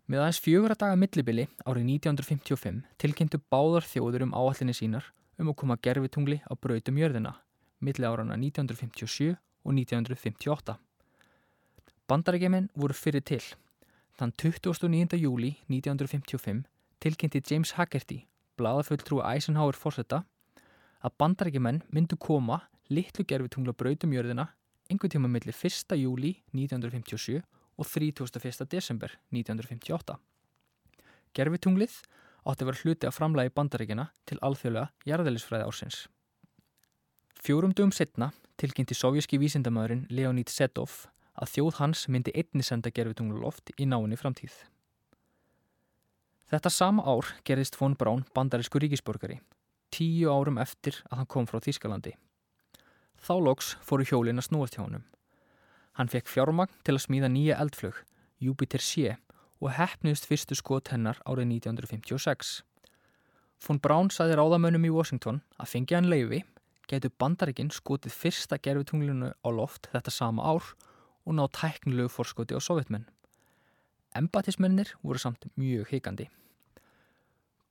Með 0.09 0.23
aðeins 0.23 0.41
fjögur 0.41 0.73
að 0.73 0.81
daga 0.81 0.97
millibili 0.97 1.45
árið 1.67 1.89
1955 1.99 2.79
tilkynntu 3.01 3.41
báðar 3.51 3.85
þjóður 3.85 4.25
um 4.25 4.35
áallinni 4.39 4.73
sínar 4.73 5.11
um 5.39 5.51
að 5.51 5.59
koma 5.61 5.79
gerfitungli 5.81 6.41
á 6.43 6.53
brautum 6.59 6.99
jörðina 6.99 7.37
milli 7.79 8.05
árana 8.05 8.35
1957 8.35 9.35
og 9.63 9.73
1958. 9.73 10.75
Bandarækjumenn 12.09 12.69
voru 12.75 12.93
fyrir 12.93 13.23
til. 13.23 13.43
Þann 14.19 14.33
29. 14.35 15.15
júli 15.19 15.55
1955 15.71 16.65
tilkynnti 16.99 17.41
James 17.47 17.71
Haggerty 17.77 18.25
blaðafulltrúi 18.59 19.23
Eisenhower 19.23 19.77
fórsetta 19.79 20.23
að 20.99 21.15
bandarækjumenn 21.21 21.83
myndu 21.95 22.17
koma 22.19 22.65
litlu 22.91 23.23
gerfitungla 23.23 23.75
brautumjörðina 23.79 24.49
einhvern 24.89 25.13
tíma 25.13 25.31
millir 25.31 25.55
1. 25.55 25.95
júli 25.95 26.33
1957 26.51 27.39
og 27.79 27.87
31. 27.87 28.65
desember 28.67 29.13
1958. 29.31 30.17
Gerfitunglið 31.37 32.01
átti 32.49 32.65
að 32.65 32.71
vera 32.71 32.81
hluti 32.83 33.07
að 33.07 33.15
framlægi 33.15 33.53
bandarækjana 33.55 34.05
til 34.29 34.39
alþjóðlega 34.45 35.09
jarðelisfræði 35.09 35.67
ársins. 35.69 35.99
Fjórum 37.39 37.71
dögum 37.71 37.93
setna 37.95 38.31
tilkynnti 38.59 38.97
sovjíski 38.97 39.39
vísindamæðurinn 39.39 40.07
Leonid 40.11 40.51
Sedov 40.51 41.05
að 41.39 41.53
þjóð 41.53 41.77
hans 41.79 42.07
myndi 42.11 42.33
einni 42.35 42.65
senda 42.65 42.91
gerfitunglu 42.91 43.39
loft 43.39 43.71
í 43.77 43.87
náinni 43.87 44.17
framtíð. 44.19 44.51
Þetta 46.49 46.71
sama 46.73 47.05
ár 47.05 47.29
gerðist 47.45 47.77
von 47.79 47.95
Braun 47.95 48.25
bandarísku 48.35 48.81
ríkisborgari, 48.81 49.37
tíu 49.93 50.33
árum 50.33 50.57
eftir 50.57 50.97
að 51.11 51.21
hann 51.21 51.29
kom 51.29 51.47
frá 51.47 51.61
Þýskalandi. 51.61 52.15
Þá 53.21 53.33
loks 53.45 53.75
fóru 53.85 54.07
hjólin 54.07 54.41
að 54.41 54.49
snúast 54.49 54.75
hjá 54.75 54.83
honum. 54.83 55.05
Hann 55.99 56.09
fekk 56.09 56.31
fjármagn 56.31 56.73
til 56.83 56.95
að 56.95 57.03
smíða 57.05 57.29
nýja 57.31 57.59
eldflög, 57.61 58.01
Júpiter 58.39 58.81
C, 58.81 59.15
og 59.59 59.75
hefniðust 59.75 60.27
fyrstu 60.29 60.55
skot 60.55 60.91
hennar 60.93 61.19
árið 61.27 61.51
1956. 61.59 62.61
Von 63.65 63.79
Braun 63.83 64.09
saði 64.13 64.37
ráðamönnum 64.39 64.87
í 64.87 64.93
Washington 64.93 65.41
að 65.59 65.71
fengi 65.73 65.97
hann 65.97 66.07
leifi, 66.11 66.45
getur 66.87 67.11
bandaríkinn 67.19 67.71
skotið 67.75 68.15
fyrsta 68.15 68.57
gerfitunglinu 68.57 69.33
á 69.35 69.49
loft 69.51 69.91
þetta 69.91 70.13
sama 70.15 70.47
ár 70.47 70.73
og 71.27 71.35
ná 71.35 71.43
tæknilegu 71.53 72.09
forskoti 72.09 72.55
á 72.55 72.59
sovjetmenn. 72.63 73.05
Embatismennir 74.15 74.95
voru 75.03 75.21
samt 75.21 75.45
mjög 75.59 75.91
hikandi. 75.91 76.29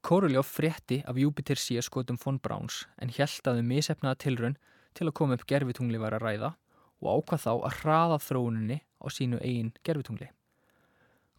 Kóruljóf 0.05 0.47
frétti 0.55 1.03
af 1.09 1.17
Júpiter 1.19 1.59
C 1.59 1.81
skotum 1.83 2.19
von 2.23 2.39
Brauns 2.39 2.85
en 3.03 3.11
held 3.11 3.49
að 3.49 3.59
þau 3.59 3.67
misefnaða 3.73 4.21
tilrönn 4.23 4.59
til 4.95 5.09
að 5.09 5.17
koma 5.19 5.35
upp 5.35 5.47
gerfitungli 5.51 5.99
var 5.99 6.15
að 6.15 6.23
ræða 6.23 6.53
og 7.03 7.09
ákvað 7.19 7.43
þá 7.43 7.53
að 7.57 7.79
hraða 7.81 8.19
þróuninni 8.23 8.79
á 8.79 9.07
sínu 9.11 9.41
eigin 9.43 9.73
gerfitungli. 9.83 10.31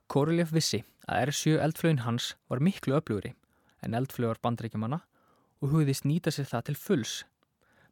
Kóruljóf 0.09 0.49
vissi 0.49 0.79
að 1.05 1.27
R7 1.29 1.59
eldflögin 1.61 1.99
hans 2.01 2.31
var 2.49 2.63
miklu 2.65 2.95
öflugri 2.97 3.35
en 3.85 3.93
eldflögar 3.93 4.39
bandrækjumanna 4.41 4.97
og 5.61 5.73
hugðist 5.75 6.07
nýta 6.09 6.33
sér 6.33 6.47
það 6.49 6.63
til 6.69 6.75
fulls 6.81 7.11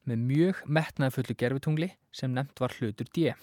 með 0.07 0.23
mjög 0.31 0.63
metnaði 0.65 1.13
fullu 1.13 1.35
gerfitungli 1.43 1.91
sem 2.15 2.33
nefnt 2.33 2.63
var 2.63 2.73
hlutur 2.79 3.11
D. 3.13 3.35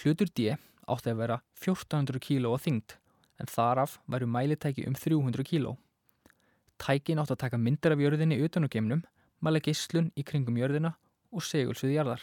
Hlutur 0.00 0.32
D 0.34 0.48
átti 0.90 1.12
að 1.12 1.22
vera 1.22 1.38
1400 1.60 2.24
kíló 2.26 2.56
á 2.56 2.58
þyngd 2.58 2.96
en 3.38 3.52
þaraf 3.54 4.00
væru 4.10 4.26
mælitæki 4.26 4.88
um 4.90 4.98
300 4.98 5.46
kíló. 5.46 5.76
Tækin 6.80 7.22
átti 7.22 7.36
að 7.36 7.42
taka 7.46 7.60
myndir 7.60 7.94
af 7.94 8.02
jörðinni 8.02 8.42
utan 8.42 8.66
úr 8.66 8.74
geimnum, 8.74 9.06
mæla 9.38 9.62
geyslun 9.62 10.10
í 10.18 10.26
kringum 10.26 10.58
jörðina 10.58 10.96
og 11.30 11.46
segulsvið 11.46 12.00
jarðar. 12.00 12.22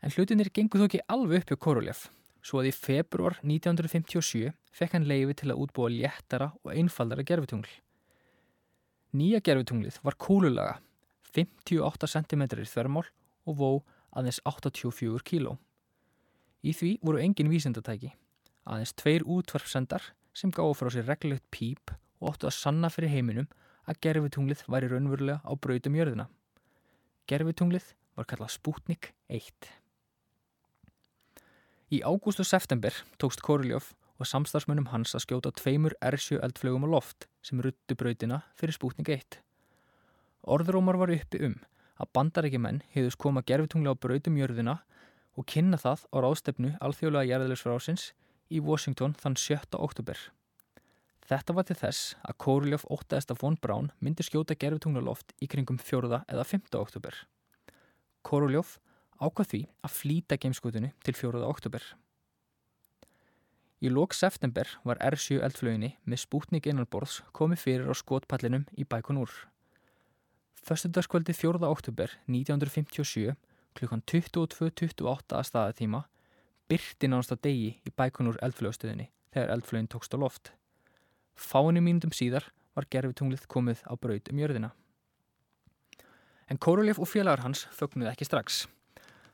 En 0.00 0.12
hlutinir 0.14 0.48
gengur 0.54 0.80
þó 0.80 0.88
ekki 0.88 1.06
alveg 1.10 1.42
upp 1.42 1.52
hjá 1.52 1.60
Korolev, 1.66 2.06
svo 2.44 2.60
að 2.60 2.68
í 2.70 2.74
februar 2.76 3.38
1957 3.40 4.52
fekk 4.74 4.96
hann 4.96 5.08
leiði 5.08 5.38
til 5.40 5.50
að 5.52 5.62
útbúa 5.64 5.90
léttara 5.92 6.50
og 6.62 6.72
einfaldara 6.74 7.24
gerfitungl. 7.26 7.70
Nýja 9.14 9.40
gerfitunglið 9.46 10.00
var 10.04 10.18
kúlulaga, 10.18 10.80
58 11.34 12.10
cm 12.10 12.44
í 12.44 12.66
þvermál 12.68 13.06
og 13.48 13.56
vó 13.58 13.70
aðeins 14.14 14.40
84 14.46 15.22
kíló. 15.26 15.56
Í 16.64 16.72
því 16.74 16.90
voru 17.04 17.20
engin 17.22 17.50
vísendatæki, 17.52 18.12
aðeins 18.64 18.94
tveir 18.98 19.24
útvarpsendar 19.28 20.12
sem 20.34 20.52
gáði 20.54 20.78
frá 20.78 20.90
sér 20.90 21.08
reglulegt 21.08 21.46
píp 21.54 21.94
og 22.20 22.34
óttu 22.34 22.48
að 22.48 22.58
sanna 22.58 22.90
fyrir 22.92 23.12
heiminum 23.12 23.48
að 23.88 24.00
gerfitunglið 24.06 24.64
væri 24.70 24.90
raunverulega 24.90 25.40
á 25.44 25.52
brautum 25.54 25.96
jörðina. 25.98 26.28
Gerfitunglið 27.30 27.92
var 28.16 28.28
kallað 28.28 28.54
Sputnik 28.56 29.12
1. 29.28 29.70
Í 31.92 32.00
ágúst 32.00 32.40
og 32.40 32.48
september 32.48 32.94
tókst 33.20 33.42
Koroljóf 33.44 33.90
og 34.16 34.28
samstarfsmönnum 34.30 34.88
hans 34.88 35.12
að 35.12 35.26
skjóta 35.26 35.50
tveimur 35.52 35.92
R7 36.00 36.38
eldflögum 36.40 36.86
á 36.86 36.88
loft 36.88 37.26
sem 37.44 37.60
ruttu 37.60 37.96
brautina 37.98 38.40
fyrir 38.56 38.72
Sputnik 38.72 39.10
1. 39.12 39.40
Orðrómar 40.48 40.96
var 40.96 41.12
uppi 41.12 41.42
um 41.44 41.58
að 42.00 42.10
bandarækjumenn 42.16 42.80
hefðus 42.94 43.18
koma 43.20 43.42
gerfitungli 43.44 43.92
á 43.92 44.00
brautum 44.00 44.38
jörðina 44.40 44.78
og 45.36 45.46
kynna 45.50 45.76
það 45.80 46.06
á 46.08 46.16
ráðstefnu 46.24 46.72
alþjóðlega 46.80 47.30
jærðilegsfrásins 47.30 48.06
í 48.48 48.62
Washington 48.64 49.16
þann 49.20 49.36
7. 49.36 49.76
oktober. 49.76 50.16
Þetta 51.24 51.54
var 51.56 51.68
til 51.68 51.76
þess 51.80 52.16
að 52.24 52.40
óttaðist 52.88 53.30
að 53.32 53.40
von 53.40 53.56
Braun 53.60 53.92
myndi 54.00 54.24
skjóta 54.24 54.56
gerfitungluloft 54.56 55.32
í 55.40 55.48
kringum 55.48 55.78
4. 55.80 56.24
eða 56.28 56.44
5. 56.44 56.68
oktober. 56.80 57.14
Kóruljóf 58.24 58.78
ákvað 59.20 59.50
því 59.52 59.60
að 59.86 59.94
flýta 59.98 60.38
geimskutinu 60.40 60.90
til 61.04 61.14
4. 61.18 61.42
oktober. 61.46 61.84
Í 63.84 63.90
lók 63.92 64.14
september 64.16 64.68
var 64.84 65.00
R7 65.04 65.42
eldflöginni 65.44 65.94
með 66.08 66.22
spútning 66.22 66.64
innanborðs 66.70 67.20
komið 67.36 67.64
fyrir 67.66 67.90
á 67.90 67.94
skotpallinum 67.98 68.64
í 68.78 68.86
Baikonúr. 68.88 69.32
Föstudagskvöldi 70.64 71.34
4. 71.36 71.60
oktober 71.68 72.14
1957 72.24 73.34
klukkan 73.76 74.02
22.28 74.08 75.36
að 75.36 75.48
staðatíma 75.50 76.04
byrti 76.70 77.10
nánast 77.10 77.34
að 77.34 77.42
degi 77.48 77.70
í 77.84 77.92
bækunur 77.92 78.38
eldflögastöðinni 78.44 79.10
þegar 79.34 79.52
eldflögin 79.56 79.90
tókst 79.92 80.14
á 80.14 80.18
loft. 80.22 80.52
Fáinu 81.34 81.82
mínundum 81.82 82.14
síðar 82.14 82.46
var 82.74 82.88
gerfitunglið 82.90 83.44
komið 83.50 83.82
á 83.84 83.92
braut 83.98 84.30
um 84.30 84.40
jörðina. 84.40 84.70
En 86.48 86.60
Kórulef 86.60 87.00
og 87.00 87.10
félagar 87.10 87.44
hans 87.44 87.66
fögnuði 87.74 88.12
ekki 88.12 88.28
strax. 88.28 88.64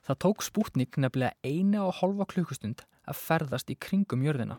Það 0.07 0.21
tók 0.25 0.43
Sputnik 0.43 0.97
nefnilega 0.97 1.37
eina 1.45 1.85
og 1.87 1.99
halva 2.01 2.27
klukkustund 2.29 2.85
að 3.05 3.21
ferðast 3.21 3.71
í 3.73 3.77
kringum 3.77 4.25
jörðina. 4.25 4.59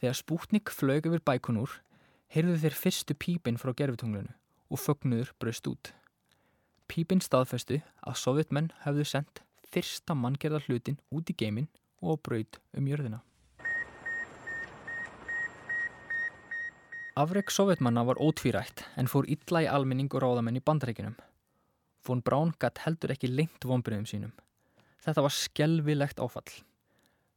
Þegar 0.00 0.18
Sputnik 0.18 0.72
flög 0.72 1.08
yfir 1.10 1.22
bækunur, 1.26 1.74
heyrðu 2.32 2.56
þeir 2.64 2.78
fyrstu 2.78 3.14
pípinn 3.14 3.60
frá 3.60 3.74
gerfitunglinu 3.76 4.32
og 4.72 4.80
fögnuður 4.80 5.34
braust 5.38 5.68
út. 5.68 5.92
Pípinn 6.88 7.22
staðfestu 7.24 7.82
að 8.00 8.18
sovjetmenn 8.20 8.72
hefðu 8.86 9.04
sendt 9.08 9.42
fyrsta 9.72 10.16
manngerða 10.16 10.62
hlutin 10.66 10.98
út 11.12 11.30
í 11.30 11.36
geimin 11.36 11.68
og 12.02 12.20
braut 12.24 12.58
um 12.76 12.88
jörðina. 12.88 13.20
Afreg 17.12 17.52
sovjetmanna 17.52 18.06
var 18.08 18.20
ótvírætt 18.24 18.86
en 18.96 19.08
fór 19.12 19.28
illa 19.28 19.60
í 19.64 19.68
almenning 19.68 20.08
og 20.16 20.24
ráðamenn 20.24 20.56
í 20.56 20.64
bandreikinum. 20.64 21.18
Von 22.06 22.22
Braun 22.22 22.52
gatt 22.58 22.82
heldur 22.82 23.12
ekki 23.14 23.30
lengt 23.30 23.64
vonbreiðum 23.68 24.06
sínum. 24.10 24.32
Þetta 25.02 25.22
var 25.24 25.34
skelvilegt 25.34 26.22
áfall. 26.22 26.50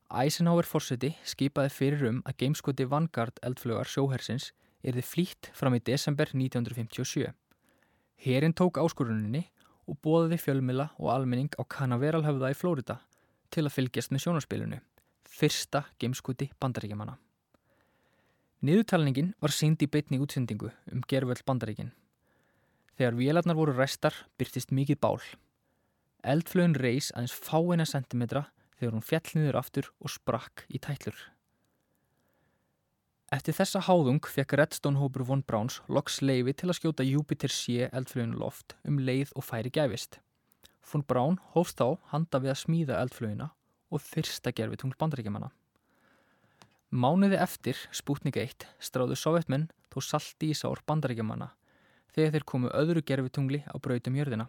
Eisenhower 0.09 0.65
fórseti 0.69 1.15
skipaði 1.25 1.71
fyrir 1.73 2.05
um 2.09 2.21
að 2.29 2.37
gameskoti 2.43 2.85
Vanguard 2.89 3.39
eldflögar 3.45 3.89
sjóhersins 3.89 4.51
erði 4.85 5.01
flýtt 5.05 5.49
fram 5.57 5.77
í 5.77 5.81
desember 5.81 6.29
1957. 6.33 7.33
Herin 8.25 8.53
tók 8.53 8.77
áskoruninni 8.81 9.47
og 9.89 9.97
bóðiði 10.05 10.39
fjölmila 10.41 10.91
og 10.97 11.11
almenning 11.13 11.51
á 11.57 11.63
Canaveralhöfða 11.65 12.53
í 12.53 12.57
Flórida 12.57 12.99
til 13.53 13.65
að 13.65 13.75
fylgjast 13.75 14.13
með 14.13 14.25
sjónarspilinu, 14.25 14.79
fyrsta 15.29 15.85
gameskuti 16.01 16.49
bandaríkjamanna. 16.61 17.17
Niðurtalningin 18.65 19.33
var 19.41 19.53
sínd 19.53 19.83
í 19.85 19.89
beitni 19.91 20.21
útsendingu 20.21 20.71
um 20.93 21.03
gerföld 21.09 21.43
bandaríkin. 21.45 21.91
Þegar 22.95 23.17
vélarnar 23.19 23.57
voru 23.57 23.75
restar 23.75 24.15
byrtist 24.39 24.71
mikið 24.71 24.99
bál. 25.03 25.19
Eldflögun 26.23 26.77
reys 26.79 27.11
aðeins 27.13 27.35
fáina 27.35 27.85
sentimetra 27.85 28.47
þegar 28.79 28.95
hún 28.95 29.05
fjall 29.05 29.31
niður 29.35 29.59
aftur 29.59 29.89
og 29.99 30.13
sprakk 30.13 30.63
í 30.71 30.79
tætlur. 30.79 31.17
Eftir 33.35 33.55
þessa 33.57 33.81
háðung 33.87 34.21
fekk 34.29 34.53
Redstone-hópur 34.59 35.25
von 35.27 35.41
Browns 35.43 35.81
loks 35.91 36.21
leifi 36.21 36.53
til 36.53 36.69
að 36.69 36.77
skjóta 36.79 37.05
Jupiter 37.07 37.51
C 37.51 37.89
eldflöginu 37.89 38.39
loft 38.39 38.77
um 38.87 39.01
leið 39.01 39.33
og 39.35 39.43
færi 39.43 39.73
gæfist. 39.73 40.19
Von 40.85 41.03
Braun 41.03 41.39
hófst 41.55 41.81
þá 41.81 41.97
handa 42.13 42.39
við 42.39 42.53
að 42.53 42.61
smíða 42.61 42.99
eldflögina 43.01 43.49
og 43.91 44.03
fyrsta 44.05 44.53
gerfitungl 44.55 44.95
bandaríkjamanna. 45.01 45.49
Mánuði 46.95 47.41
eftir 47.41 47.79
Sputnik 47.91 48.37
1 48.39 48.67
stráðu 48.79 49.17
sovjetmenn 49.19 49.67
þó 49.91 49.99
salti 50.05 50.53
í 50.53 50.57
sár 50.57 50.83
bandaríkjamanna 50.87 51.49
þegar 52.15 52.35
þeir 52.35 52.47
komu 52.47 52.71
öðru 52.71 53.03
gerfitungli 53.03 53.61
á 53.67 53.75
brautum 53.75 54.15
jörðina. 54.15 54.47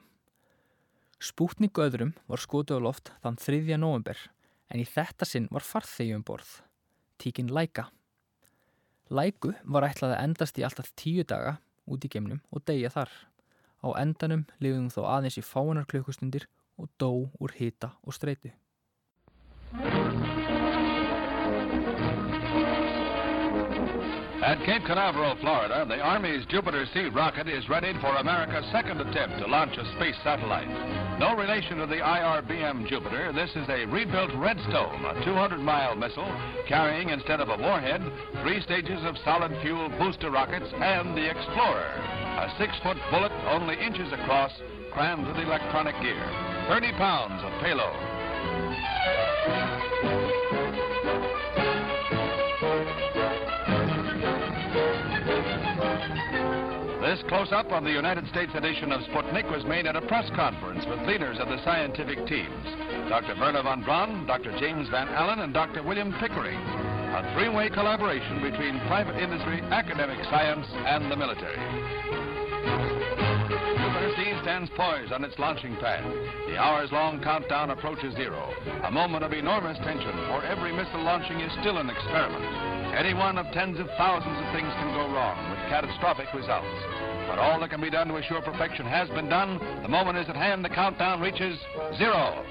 Sputnik 1.19 1.79
öðrum 1.81 2.15
var 2.31 2.43
skotu 2.43 2.77
á 2.77 2.81
loft 2.81 3.11
þann 3.25 3.39
3. 3.41 3.79
november 3.81 4.19
en 4.71 4.83
í 4.83 4.87
þetta 4.87 5.27
sinn 5.27 5.49
var 5.51 5.65
farþegjum 5.65 6.25
borð, 6.27 6.61
tíkin 7.19 7.51
Laika. 7.51 7.89
Læku 9.11 9.55
var 9.65 9.87
ætlað 9.87 10.17
að 10.17 10.23
endast 10.25 10.59
í 10.59 10.67
alltaf 10.67 10.91
tíu 10.99 11.25
daga 11.25 11.57
út 11.87 12.05
í 12.05 12.11
geimnum 12.11 12.43
og 12.51 12.65
deyja 12.67 12.91
þar. 12.93 13.11
Á 13.87 13.89
endanum 14.03 14.47
lifðum 14.63 14.91
þó 14.91 15.03
aðeins 15.15 15.39
í 15.39 15.47
fáinar 15.47 15.87
klukkustundir 15.91 16.49
og 16.77 16.91
dó 17.01 17.31
úr 17.41 17.55
hita 17.57 17.95
og 18.03 18.17
streitu. 18.17 18.51
At 24.47 24.63
Cape 24.65 24.87
Canaveral, 24.87 25.35
Florida, 25.41 25.85
the 25.89 25.99
Army's 25.99 26.47
Jupiter 26.47 26.87
C 26.95 27.07
rocket 27.07 27.49
is 27.49 27.69
ready 27.69 27.93
for 28.01 28.15
America's 28.15 28.65
second 28.71 29.01
attempt 29.01 29.41
to 29.41 29.47
launch 29.49 29.77
a 29.77 29.85
space 29.97 30.15
satellite. 30.23 30.69
No 31.19 31.35
relation 31.35 31.79
to 31.79 31.87
the 31.87 31.99
IRBM 31.99 32.89
Jupiter, 32.89 33.33
this 33.33 33.51
is 33.57 33.69
a 33.69 33.87
rebuilt 33.87 34.31
Redstone, 34.37 35.05
a 35.05 35.15
200-mile 35.27 35.97
missile 35.97 36.31
carrying, 36.69 37.09
instead 37.09 37.41
of 37.41 37.49
a 37.49 37.57
warhead, 37.57 38.01
three 38.43 38.63
stages 38.63 39.03
of 39.03 39.19
solid 39.25 39.51
fuel 39.63 39.89
booster 39.99 40.31
rockets 40.31 40.71
and 40.79 41.17
the 41.17 41.29
Explorer, 41.29 41.91
a 42.39 42.55
six-foot 42.57 42.99
bullet 43.11 43.33
only 43.51 43.75
inches 43.75 44.13
across, 44.13 44.53
crammed 44.93 45.27
with 45.27 45.39
electronic 45.39 46.01
gear. 46.01 46.23
30 46.69 46.93
pounds 46.93 47.43
of 47.43 47.51
payload. 47.61 48.17
This 57.27 57.35
close-up 57.35 57.73
of 57.73 57.83
the 57.83 57.91
United 57.91 58.25
States 58.29 58.53
edition 58.55 58.93
of 58.93 59.01
Sputnik 59.11 59.51
was 59.51 59.65
made 59.65 59.85
at 59.87 59.97
a 59.97 60.01
press 60.03 60.31
conference 60.37 60.87
with 60.87 61.01
leaders 61.09 61.39
of 61.41 61.49
the 61.49 61.59
scientific 61.65 62.25
teams, 62.25 62.65
Dr. 63.09 63.35
Werner 63.41 63.65
von 63.65 63.83
Braun, 63.83 64.27
Dr. 64.29 64.57
James 64.61 64.89
Van 64.91 65.09
Allen, 65.09 65.41
and 65.41 65.53
Dr. 65.53 65.83
William 65.83 66.15
Pickering, 66.21 66.55
a 66.55 67.35
three-way 67.35 67.69
collaboration 67.71 68.41
between 68.41 68.79
private 68.87 69.21
industry, 69.21 69.61
academic 69.75 70.23
science, 70.31 70.69
and 70.87 71.11
the 71.11 71.17
military. 71.17 71.59
Stands 74.43 74.71
poised 74.77 75.11
on 75.11 75.25
its 75.25 75.37
launching 75.41 75.75
pad. 75.81 76.05
The 76.47 76.57
hours-long 76.57 77.21
countdown 77.25 77.71
approaches 77.71 78.15
zero, 78.15 78.55
a 78.85 78.91
moment 78.93 79.25
of 79.25 79.33
enormous 79.33 79.77
tension, 79.79 80.15
for 80.29 80.45
every 80.45 80.73
missile 80.73 81.03
launching 81.03 81.41
is 81.41 81.51
still 81.59 81.79
an 81.79 81.91
experiment. 81.91 82.76
Any 82.97 83.13
one 83.13 83.37
of 83.37 83.45
tens 83.53 83.79
of 83.79 83.89
thousands 83.99 84.39
of 84.39 84.55
things 84.55 84.73
can 84.73 84.95
go 84.95 85.13
wrong 85.13 85.51
with 85.51 85.59
catastrophic 85.69 86.33
results. 86.33 86.67
But 87.29 87.39
all 87.39 87.61
that 87.61 87.69
can 87.69 87.83
be 87.83 87.91
done 87.91 88.09
to 88.09 88.17
assure 88.17 88.41
perfection 88.41 88.87
has 88.87 89.07
been 89.11 89.29
done. 89.29 89.61
The 89.83 89.89
moment 89.89 90.17
is 90.17 90.27
at 90.31 90.35
hand. 90.35 90.65
The 90.65 90.71
countdown 90.71 91.21
reaches 91.21 91.59
zero. 91.99 92.43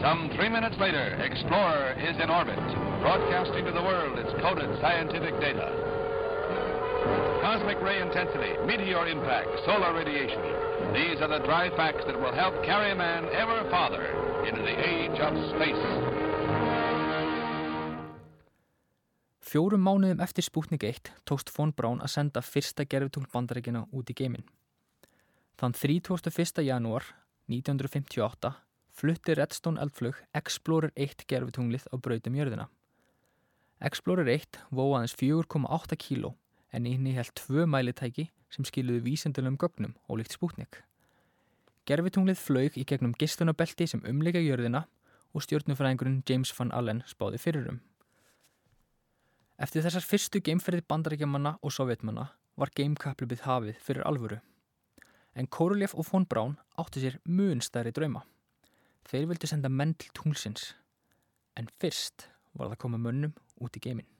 Some 0.00 0.30
three 0.34 0.48
minutes 0.48 0.76
later, 0.80 1.20
Explorer 1.22 1.92
is 2.00 2.16
in 2.22 2.30
orbit, 2.30 2.56
broadcasting 3.02 3.66
to 3.66 3.72
the 3.72 3.82
world 3.82 4.18
its 4.18 4.32
coded 4.40 4.80
scientific 4.80 5.38
data. 5.42 5.87
Cosmic 7.42 7.80
ray 7.82 8.00
intensity, 8.02 8.52
meteor 8.66 9.06
impact, 9.08 9.48
solar 9.64 9.92
radiation. 9.94 10.42
These 10.92 11.20
are 11.22 11.28
the 11.28 11.42
dry 11.46 11.70
facts 11.76 12.04
that 12.06 12.18
will 12.20 12.32
help 12.32 12.54
carry 12.64 12.94
man 12.94 13.24
ever 13.32 13.68
farther 13.70 14.04
into 14.48 14.62
the 14.62 14.76
age 14.76 15.18
of 15.20 15.32
space. 15.54 15.82
Fjórum 19.40 19.80
mánuðum 19.80 20.20
eftir 20.20 20.44
Sputnik 20.44 20.82
1 20.84 21.08
tókst 21.24 21.48
von 21.56 21.72
Braun 21.72 22.02
að 22.04 22.12
senda 22.12 22.42
fyrsta 22.44 22.84
gerfitungl 22.84 23.30
bandaríkina 23.32 23.86
út 23.96 24.10
í 24.12 24.16
geiminn. 24.18 24.44
Þann 25.56 25.72
31. 25.72 26.60
janúar 26.66 27.06
1958 27.48 28.52
flutti 28.92 29.38
Redstone 29.38 29.80
eldflug 29.80 30.20
Explorer 30.36 30.92
1 30.94 31.24
gerfitunglið 31.30 31.88
á 31.88 31.96
brautum 31.96 32.36
jörðina. 32.36 32.68
Explorer 33.80 34.28
1 34.28 34.60
vóaðins 34.68 35.16
4,8 35.16 35.96
kíló 35.96 36.34
en 36.72 36.86
inni 36.86 37.14
held 37.16 37.32
tvö 37.38 37.66
mælitæki 37.66 38.28
sem 38.50 38.64
skiluði 38.64 39.04
vísendunum 39.04 39.56
gögnum 39.56 39.94
og 40.08 40.20
líkt 40.20 40.36
Sputnik. 40.36 40.82
Gerfitunglið 41.88 42.40
flög 42.40 42.76
í 42.76 42.84
gegnum 42.84 43.14
gistunabelti 43.16 43.86
sem 43.88 44.04
umleika 44.08 44.40
jörðina 44.44 44.84
og 45.32 45.44
stjórnufræðingurinn 45.44 46.22
James 46.28 46.52
Van 46.58 46.72
Allen 46.72 47.02
spáði 47.08 47.40
fyrirum. 47.40 47.80
Eftir 49.58 49.82
þessar 49.82 50.04
fyrstu 50.06 50.42
geimferði 50.44 50.84
bandaríkjamanna 50.86 51.56
og 51.62 51.72
sovjetmanna 51.74 52.28
var 52.58 52.72
geimkaplubið 52.76 53.46
hafið 53.46 53.80
fyrir 53.82 54.06
alvöru. 54.06 54.38
En 55.34 55.46
Korolev 55.46 55.94
og 55.94 56.06
von 56.10 56.26
Braun 56.26 56.58
átti 56.78 57.02
sér 57.02 57.18
mun 57.24 57.62
stærri 57.62 57.92
drauma. 57.94 58.24
Þeir 59.08 59.28
vildi 59.30 59.48
senda 59.48 59.70
menn 59.72 59.94
til 59.94 60.12
tunglsins, 60.14 60.74
en 61.56 61.70
fyrst 61.80 62.28
var 62.52 62.68
það 62.68 62.76
að 62.76 62.82
koma 62.84 63.02
mönnum 63.02 63.34
út 63.62 63.76
í 63.78 63.82
geiminn. 63.82 64.17